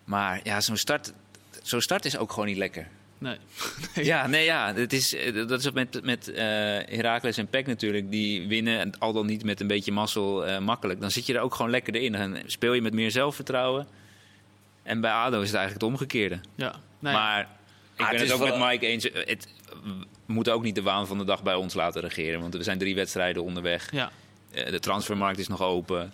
[0.05, 1.13] Maar ja, zo'n start,
[1.63, 2.89] zo'n start is ook gewoon niet lekker.
[3.19, 3.37] Nee.
[3.95, 4.75] Ja, nee, ja.
[4.75, 6.45] Het is, dat is met, met eh
[6.97, 8.11] Heracles en PEC natuurlijk.
[8.11, 11.01] Die winnen, en al dan niet met een beetje mazzel, eh, makkelijk.
[11.01, 12.13] Dan zit je er ook gewoon lekker in.
[12.13, 13.87] Dan speel je met meer zelfvertrouwen.
[14.83, 16.41] En bij ADO is het eigenlijk het omgekeerde.
[16.55, 16.75] Ja.
[16.99, 17.56] Nee, Maar
[17.97, 19.05] ik Ah, ben het het is ook wel- met Mike eens.
[19.13, 19.49] Het,
[20.27, 22.41] we moeten ook niet de waan van de dag bij ons laten regeren.
[22.41, 23.93] Want we zijn drie wedstrijden onderweg.
[23.93, 24.11] Ja.
[24.53, 26.13] Eh, de transfermarkt is nog open.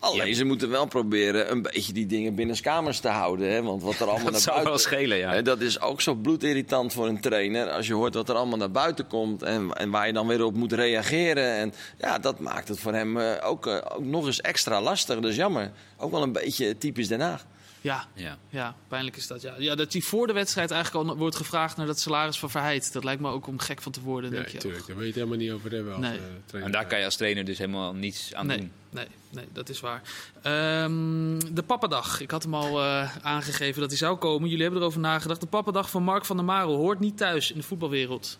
[0.00, 0.34] Alleen, Ja.
[0.34, 3.50] ze moeten wel proberen een beetje die dingen binnen kamers te houden.
[3.52, 3.62] Hè?
[3.62, 4.72] Want wat er allemaal Dat naar zou buiten...
[4.74, 5.32] wel schelen, ja.
[5.32, 7.70] Hè, dat is ook zo bloedirritant voor een trainer.
[7.70, 10.44] Als je hoort wat er allemaal naar buiten komt en, en waar je dan weer
[10.44, 11.56] op moet reageren.
[11.56, 15.20] En ja, dat maakt het voor hem eh, ook, eh, ook nog eens extra lastig.
[15.20, 15.72] Dus jammer.
[15.96, 17.44] Ook wel een beetje typisch Den Haag.
[17.86, 18.06] Ja.
[18.14, 18.38] Ja.
[18.48, 19.42] ja, pijnlijk is dat.
[19.42, 19.54] Ja.
[19.58, 22.92] ja, dat hij voor de wedstrijd eigenlijk al wordt gevraagd naar dat salaris van Verheid.
[22.92, 24.30] Dat lijkt me ook om gek van te worden.
[24.30, 24.54] Ja, denk je.
[24.54, 24.86] natuurlijk.
[24.86, 26.00] Daar wil je het helemaal niet over hebben.
[26.00, 26.18] Nee.
[26.18, 26.72] eh, trainer.
[26.74, 28.70] En daar kan je als trainer dus helemaal niets aan Nee, doen.
[28.90, 30.02] nee, nee, dat is waar.
[30.42, 32.20] Ehm, de Pappadag.
[32.20, 34.48] Ik had hem al eh, aangegeven dat hij zou komen.
[34.48, 35.40] Jullie hebben erover nagedacht.
[35.40, 38.38] De Pappadag van Mark van der Marel hoort niet thuis in de voetbalwereld.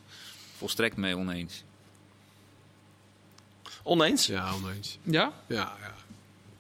[0.57, 1.65] Volstrekt mee oneens.
[3.83, 4.27] Oneens?
[4.27, 4.99] Ja, oneens.
[5.03, 5.33] Ja?
[5.47, 5.95] Ja, ja.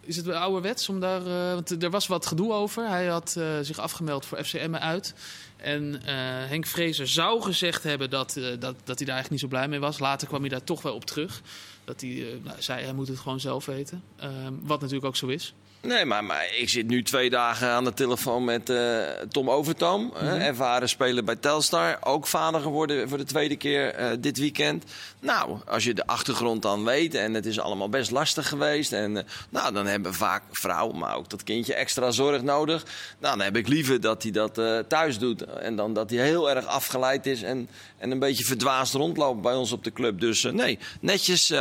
[0.06, 1.26] Is het ouderwets om daar...
[1.26, 2.88] eh, want er was wat gedoe over.
[2.88, 5.14] Hij had eh, zich afgemeld voor FCM uit.
[5.56, 6.14] En eh,
[6.48, 9.80] Henk Vrezer zou gezegd hebben dat, dat, dat hij daar eigenlijk niet zo blij mee
[9.80, 9.98] was.
[9.98, 11.42] Later kwam hij daar toch wel op terug.
[11.84, 14.02] Dat hij nou, zei, hij moet het gewoon zelf weten.
[14.16, 15.54] Ehm, wat natuurlijk ook zo is.
[15.80, 18.98] Nee, maar, maar ik zit nu twee dagen aan de telefoon met eh,
[19.28, 20.12] Tom Overtoom.
[20.14, 20.24] Mhm.
[20.24, 21.98] ervaren speler bij Telstar.
[22.00, 24.84] Ook vader geworden voor de tweede keer eh, dit weekend.
[25.20, 28.92] Nou, als je de achtergrond dan weet en het is allemaal best lastig geweest.
[28.92, 32.84] En eh, nou, dan hebben vaak vrouwen, maar ook dat kindje extra zorg nodig.
[33.18, 34.54] Nou, dan heb ik liever dat hij dat
[34.88, 35.42] thuis doet.
[35.42, 37.68] En dan dat hij heel erg afgeleid is en,
[37.98, 40.20] en een beetje verdwaasd rondloopt bij ons op de club.
[40.20, 41.52] Dus nee, netjes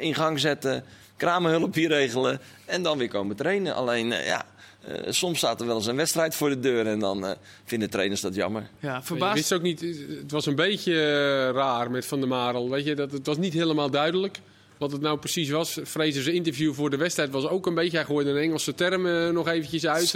[0.00, 0.84] in gang zetten.
[1.24, 3.74] Kramenhulp hier regelen en dan weer komen trainen.
[3.74, 4.44] Alleen, eh, ja,
[4.80, 7.32] eh, soms staat er wel eens een wedstrijd voor de deur en dan eh,
[7.64, 8.68] vinden trainers dat jammer.
[8.80, 9.34] Ja, Je verbaasd.
[9.34, 9.80] wist ook niet,
[10.20, 12.70] het was een beetje raar met Van der Marel.
[12.70, 14.38] Weet je, dat, het was niet helemaal duidelijk
[14.78, 15.78] wat het nou precies was.
[15.84, 17.96] Frezer's interview voor de wedstrijd was ook een beetje...
[17.96, 20.10] Hij gooide een Engelse term nog eventjes uit.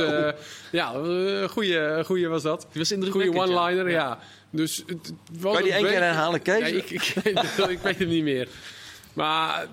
[0.73, 2.67] Ja, een goeie, goeie was dat.
[2.73, 3.57] Was Goeie indrukwekkend.
[3.59, 4.19] one-liner, ja.
[4.51, 6.59] Dus het, het was Kan je die een één keer herhalen, Kees?
[6.59, 8.49] Ja, ik, ik, weet het- ik weet het niet meer.
[9.13, 9.67] Maar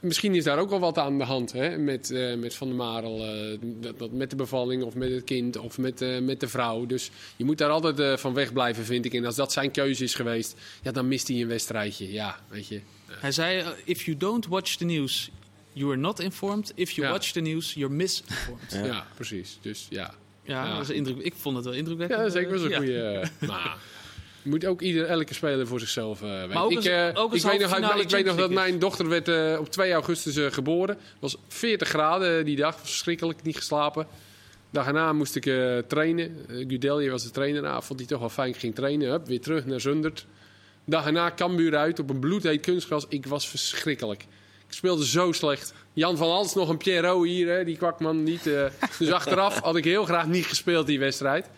[0.00, 1.78] misschien is daar ook wel wat aan de hand hè?
[1.78, 3.24] Met, eh, met Van der Marel.
[3.26, 6.48] eh, dat, dat met de bevalling of met het kind of met, eh, met de
[6.48, 6.86] vrouw.
[6.86, 9.14] Dus je moet daar altijd van weg blijven, vind ik.
[9.14, 12.12] En als dat zijn keuze is geweest, ja, dan mist hij een wedstrijdje.
[12.12, 12.80] Ja, weet je.
[13.06, 15.30] Hij zei, if you don't watch the news,
[15.72, 16.72] you are not informed.
[16.74, 17.12] If you Ja.
[17.12, 18.70] watch the news, you're misinformed.
[18.72, 19.58] Ja, Ja, precies.
[19.60, 20.14] Dus ja.
[20.44, 22.20] dat is indruk, ik vond het wel indrukwekkend.
[22.20, 22.76] Ja, zeker was een Ja.
[22.76, 23.22] goede.
[23.46, 23.76] maar
[24.42, 26.56] moet ook ieder, elke speler voor zichzelf eh weten.
[26.60, 29.28] ook ik, als- eh, ook ik, weet nog, ik weet nog dat mijn dochter werd
[29.28, 30.94] eh, op 2 augustus geboren.
[30.96, 32.80] Het was 40 graden die dag.
[32.80, 34.06] Verschrikkelijk, niet geslapen.
[34.70, 35.42] Dag erna moest ik
[35.88, 36.36] trainen.
[36.48, 37.62] Gudelje was de trainer.
[37.62, 38.48] Nou, vond hij toch wel fijn.
[38.48, 39.10] Ik ging trainen.
[39.10, 40.26] Hup, weer terug naar Zundert.
[40.84, 43.06] Dag erna Cambuur uit op een bloedheet kunstgras.
[43.08, 44.22] Ik was verschrikkelijk.
[44.68, 45.74] Ik speelde zo slecht.
[45.92, 48.42] Jan van Hals nog een Pierrot hier, hè, die kwakman niet.
[48.98, 51.48] dus achteraf had ik heel graag niet gespeeld die wedstrijd.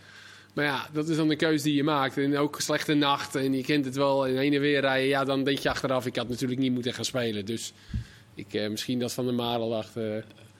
[0.52, 2.16] Maar ja, dat is dan de keuze die je maakt.
[2.18, 3.34] En ook slechte nacht.
[3.34, 4.26] En je kent het wel.
[4.26, 5.08] En heen en weer rijden.
[5.08, 7.44] Ja, dan denk je achteraf, ik had natuurlijk niet moeten gaan spelen.
[7.44, 7.72] Dus
[8.34, 10.04] ik, eh, misschien dat Van der Marel dacht, eh,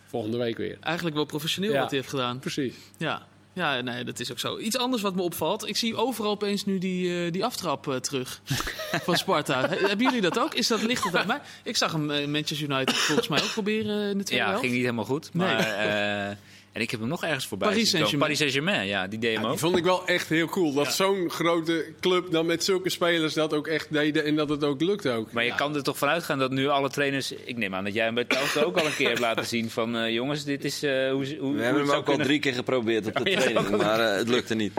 [0.07, 0.77] volgende week weer.
[0.81, 1.79] Eigenlijk wel professioneel Ja.
[1.81, 2.39] wat hij heeft gedaan.
[2.39, 2.75] Precies.
[2.97, 3.27] Ja.
[3.53, 4.59] ja, nee, dat is ook zo.
[4.59, 5.69] Iets anders wat me opvalt.
[5.69, 8.41] Ik zie overal opeens nu die, eh, die aftrap eh, terug
[9.07, 9.69] van Sparta.
[9.69, 10.55] He- Hebben jullie dat ook?
[10.55, 11.41] Is dat, het aan mij?
[11.65, 14.61] Ik zag hem Manchester United volgens mij ook proberen in de tweede Ja, helft.
[14.61, 15.35] ging niet helemaal goed.
[15.35, 15.47] Nee.
[15.47, 16.37] Maar, eh,
[16.73, 18.09] en ik heb hem nog ergens voorbij Paris zien komen.
[18.19, 18.39] Saint-Germain.
[18.39, 19.59] Paris Saint-Germain, ja, die deed hem Die ook.
[19.59, 20.73] vond ik wel echt heel cool.
[20.73, 24.25] Dat zo'n grote club dan met zulke spelers dat ook echt deden.
[24.25, 25.33] En dat het ook lukte ook.
[25.33, 27.33] Maar je kan er toch vanuit gaan dat nu alle trainers...
[27.33, 29.71] Ik neem aan dat jij hem bij Telstra ook al een keer hebt laten zien
[29.71, 29.97] van...
[29.97, 32.27] eh, jongens, dit is eh, hoe, hoe, We hoe hebben het hem ook al kunnen.
[32.27, 34.73] drie keer geprobeerd op de Ja, training, al- maar eh, het lukte niet.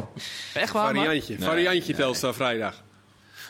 [0.53, 0.93] Echt waar?
[0.95, 1.35] Variantje.
[1.39, 2.83] Variantje Telstar vrijdag.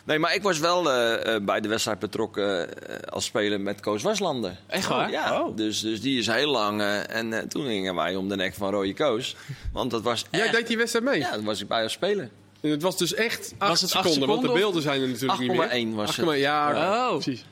[0.06, 3.80] Nee, maar ik was wel eh, eh, bij de wedstrijd betrokken eh, als speler met
[3.80, 4.56] Koos Waslander.
[4.68, 5.12] Echt waar?
[5.12, 5.56] Ja, Oh.
[5.58, 6.82] dus, dus die is heel lang.
[6.82, 9.36] eh, en eh, toen gingen wij om de nek van Rode Koos.
[9.74, 10.54] Want dat was Jij echt...
[10.54, 11.20] deed die wedstrijd mee?
[11.20, 12.30] Ja, dat was ik bij als speler.
[12.62, 15.08] En het was dus echt 8 Was het acht seconden, want de beelden zijn er
[15.08, 15.70] natuurlijk niet meer.
[15.94, 16.40] 8,1 was 8,1, het.
[16.40, 17.12] Ja, Oh.
[17.12, 17.46] precies.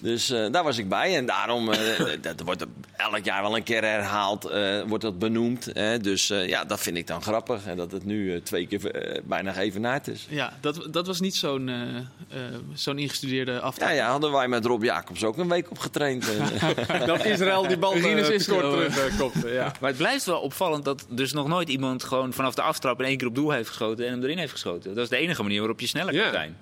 [0.00, 1.16] Dus eh, daar was ik bij.
[1.16, 2.64] En daarom, eh, dat wordt
[2.96, 5.68] elk jaar wel een keer herhaald, eh, wordt dat benoemd.
[5.72, 5.98] Hè?
[5.98, 7.66] Dus eh, ja, dat vind ik dan grappig.
[7.66, 10.26] En dat het nu twee keer bijna geëvenaard is.
[10.28, 11.96] Ja, dat, dat was niet zo'n eh,
[12.28, 13.88] eh, zo'n ingestudeerde aftrap.
[13.88, 16.26] Ja, ja, hadden wij met Rob Jacobs ook een week op getraind.
[17.06, 18.92] Dat Israël die bal uh, Rinus te Israël, kort eh.
[18.92, 19.48] terug uh, kopte.
[19.48, 19.72] Ja.
[19.80, 23.06] Maar het blijft wel opvallend dat dus nog nooit iemand gewoon vanaf de aftrap in
[23.06, 24.94] één keer op doel heeft geschoten en hem erin heeft geschoten.
[24.94, 26.56] Dat is de enige manier waarop je sneller kan zijn.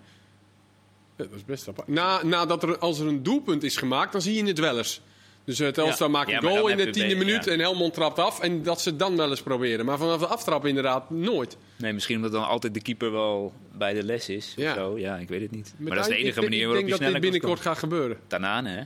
[1.16, 1.88] Ja, dat is best apart.
[1.88, 5.00] Na, nadat er, als er een doelpunt is gemaakt, dan zie je het wel eens.
[5.44, 6.12] Dus uh, Telstar Ja.
[6.12, 7.52] maakt een goal in de heb je tiende minuut ja.
[7.52, 8.40] en Helmond trapt af.
[8.40, 9.84] En dat ze het dan wel eens proberen.
[9.86, 11.56] Maar vanaf de aftrap inderdaad nooit.
[11.78, 14.52] Nee, misschien omdat dan altijd de keeper wel bij de les is.
[14.56, 14.64] Ja.
[14.68, 14.98] Ja, zo.
[14.98, 15.74] ja ik weet het niet.
[15.78, 17.20] Maar dat is de ik enige denk- manier Ik waarop denk je dat dit sneller
[17.20, 18.16] kan binnenkort gaat gebeuren.
[18.26, 18.82] Tanane, hè?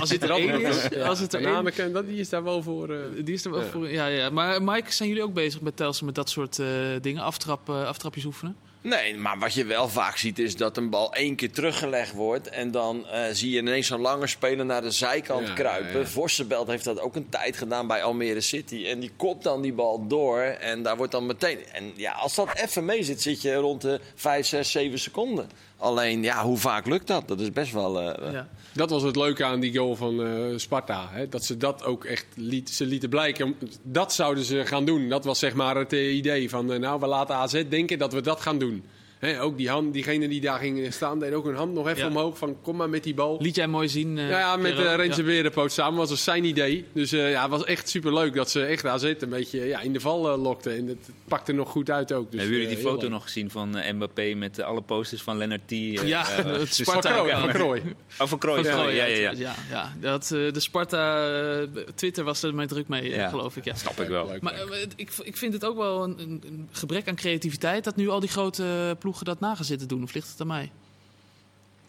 [0.00, 2.90] Als het er één is, als het er één dat, die is daar wel voor.
[2.90, 3.66] eh, Die is er wel Ja.
[3.66, 3.90] voor.
[3.90, 4.30] Ja, ja.
[4.30, 6.66] Maar Mike, zijn jullie ook bezig met Telstra met dat soort eh,
[7.00, 7.22] dingen?
[7.22, 8.56] Aftrap, eh, aftrapjes oefenen?
[8.82, 12.48] Nee, maar wat je wel vaak ziet is dat een bal één keer teruggelegd wordt.
[12.48, 16.00] En dan eh, zie je ineens zo'n lange speler naar de zijkant Ja, kruipen.
[16.00, 16.06] ja.
[16.06, 18.86] Vossenbelt heeft dat ook een tijd gedaan bij Almere City.
[18.86, 20.40] En die kopt dan die bal door.
[20.40, 21.58] En daar wordt dan meteen...
[21.72, 25.50] En ja, als dat even mee zit, zit je rond de 5, 6, 7 seconden.
[25.82, 27.28] Alleen, ja, hoe vaak lukt dat?
[27.28, 28.00] Dat is best wel...
[28.00, 28.48] eh, Ja.
[28.72, 31.08] Dat was het leuke aan die goal van eh, Sparta.
[31.10, 31.28] Hè?
[31.28, 33.54] Dat ze dat ook echt liet, ze lieten blijken.
[33.82, 35.08] Dat zouden ze gaan doen.
[35.08, 36.72] Dat was zeg maar het eh, idee van...
[36.72, 38.84] eh, nou, we laten AZ denken dat we dat gaan doen.
[39.22, 42.02] Hè, ook die hand, diegene die daar ging staan, deed ook een hand nog even
[42.02, 42.08] Ja.
[42.08, 42.38] omhoog.
[42.38, 43.36] Van kom maar met die bal.
[43.40, 44.18] Liet jij mooi zien?
[44.18, 45.26] eh, Ja, ja, met uh, Renze Ja.
[45.26, 46.84] Berenpoot samen was dat zijn idee.
[46.92, 49.92] Dus eh, ja, het was echt superleuk dat ze echt AZ een beetje ja, in
[49.92, 50.76] de val eh, lokten.
[50.76, 52.30] En het pakte nog goed uit ook.
[52.30, 53.10] Dus, Hebben jullie die foto leuk.
[53.10, 55.72] nog gezien van Mbappé met alle posters van Lennart T?
[55.72, 57.14] eh, Ja, het Sparta.
[57.14, 57.40] Van Krooi, Ja.
[57.40, 57.82] van Krooi.
[58.20, 58.64] Oh, van Krooi.
[58.64, 59.30] Van Ja, ja, ja, ja.
[59.30, 59.92] ja, ja.
[60.00, 63.28] Dat, eh, de Sparta Twitter was er mee druk mee, Ja.
[63.28, 63.64] geloof ik.
[63.64, 63.74] Ja.
[63.74, 64.26] Snap ik wel.
[64.26, 64.54] Leuk, Maar
[64.96, 68.20] ik, ik vind het ook wel een, een, een gebrek aan creativiteit dat nu al
[68.20, 70.02] die grote ploegen dat na gaan zitten doen.
[70.02, 70.70] Of ligt het aan mij?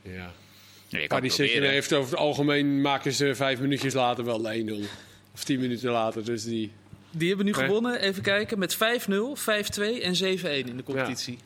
[0.01, 0.31] ja.
[0.89, 1.69] Het Saint-Germain proberen.
[1.69, 4.89] heeft over het algemeen maken ze vijf minuutjes later wel de 1-0.
[5.33, 6.25] Of tien minuten later.
[6.25, 6.71] Dus die...
[7.11, 7.65] Die hebben nu Nee.
[7.65, 11.37] gewonnen, even kijken, met 5-0, 5-2 en 7-1 in de competitie.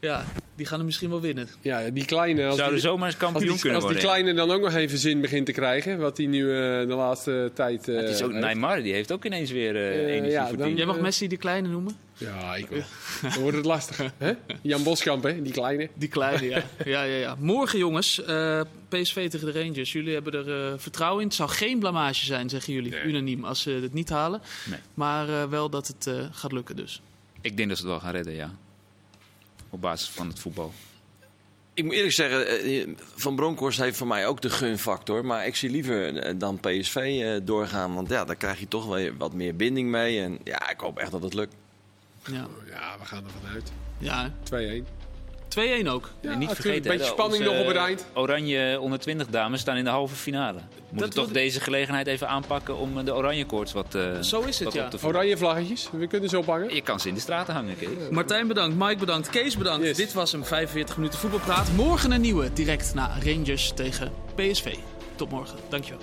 [0.00, 0.24] Ja.
[0.56, 1.48] die gaan er misschien wel winnen.
[1.60, 2.46] Ja, die kleine.
[2.46, 4.10] Als Zouden die, zomaar eens als kampioen die, kunnen als die worden.
[4.22, 5.98] kleine dan ook nog even zin begint te krijgen.
[5.98, 6.56] Wat hij nu eh,
[6.88, 7.88] de laatste tijd.
[7.88, 8.44] eh het is ook heeft.
[8.44, 10.74] Neymar, die heeft ook ineens weer eh, Eh, energie ja, dan-.
[10.76, 11.02] Jij mag Eh.
[11.02, 11.96] Messi de kleine noemen?
[12.16, 12.82] Ja, ik wel.
[13.22, 14.12] Dan wordt het lastig.
[14.18, 14.32] hè?
[14.62, 15.42] Jan Boskamp, hè?
[15.42, 15.88] die kleine.
[15.94, 16.62] Die kleine, ja.
[16.84, 17.36] ja, ja, ja.
[17.38, 19.92] Morgen, jongens, eh, PSV tegen de Rangers.
[19.92, 21.26] Jullie hebben er eh, vertrouwen in.
[21.26, 23.02] Het zal geen blamage zijn, zeggen jullie, Nee.
[23.02, 24.40] unaniem, als ze het niet halen.
[24.70, 24.78] Nee.
[24.94, 27.00] Maar eh, wel dat het eh, gaat lukken dus.
[27.40, 28.50] Ik denk dat ze het wel gaan redden, ja.
[29.70, 30.72] Op basis van het voetbal.
[31.74, 35.24] Ik moet eerlijk zeggen, Van Bronckhorst heeft voor mij ook de gunfactor.
[35.24, 37.94] Maar ik zie liever dan PSV eh, doorgaan.
[37.94, 40.20] Want ja, daar krijg je toch wel wat meer binding mee.
[40.20, 41.54] En ja, ik hoop echt dat het lukt.
[42.26, 43.72] Ja, Ja, we gaan ervan uit.
[43.98, 44.86] ja 2-1.
[45.48, 46.10] 2-1 ook.
[46.20, 48.06] Ja, en niet natuurlijk, vergeten, een beetje spanning onze nog op het eind.
[48.14, 50.58] Oranje onder 20 dames staan in de halve finale.
[50.90, 54.40] Moeten toch wil- deze gelegenheid even aanpakken om eh, de oranje koorts wat, eh, Zo
[54.40, 54.84] is het, wat ja.
[54.84, 55.18] op te voeren.
[55.20, 56.74] Oranje vlaggetjes, we kunnen ze ophangen.
[56.74, 57.88] Je kan ze in de straten hangen, Kees.
[58.10, 59.86] Martijn bedankt, Mike bedankt, Kees bedankt.
[59.86, 59.96] Yes.
[59.96, 61.72] Dit was een 45 minuten voetbalpraat.
[61.72, 64.76] Morgen een nieuwe, direct na Rangers tegen PSV.
[65.14, 66.00] Tot morgen, dankjewel.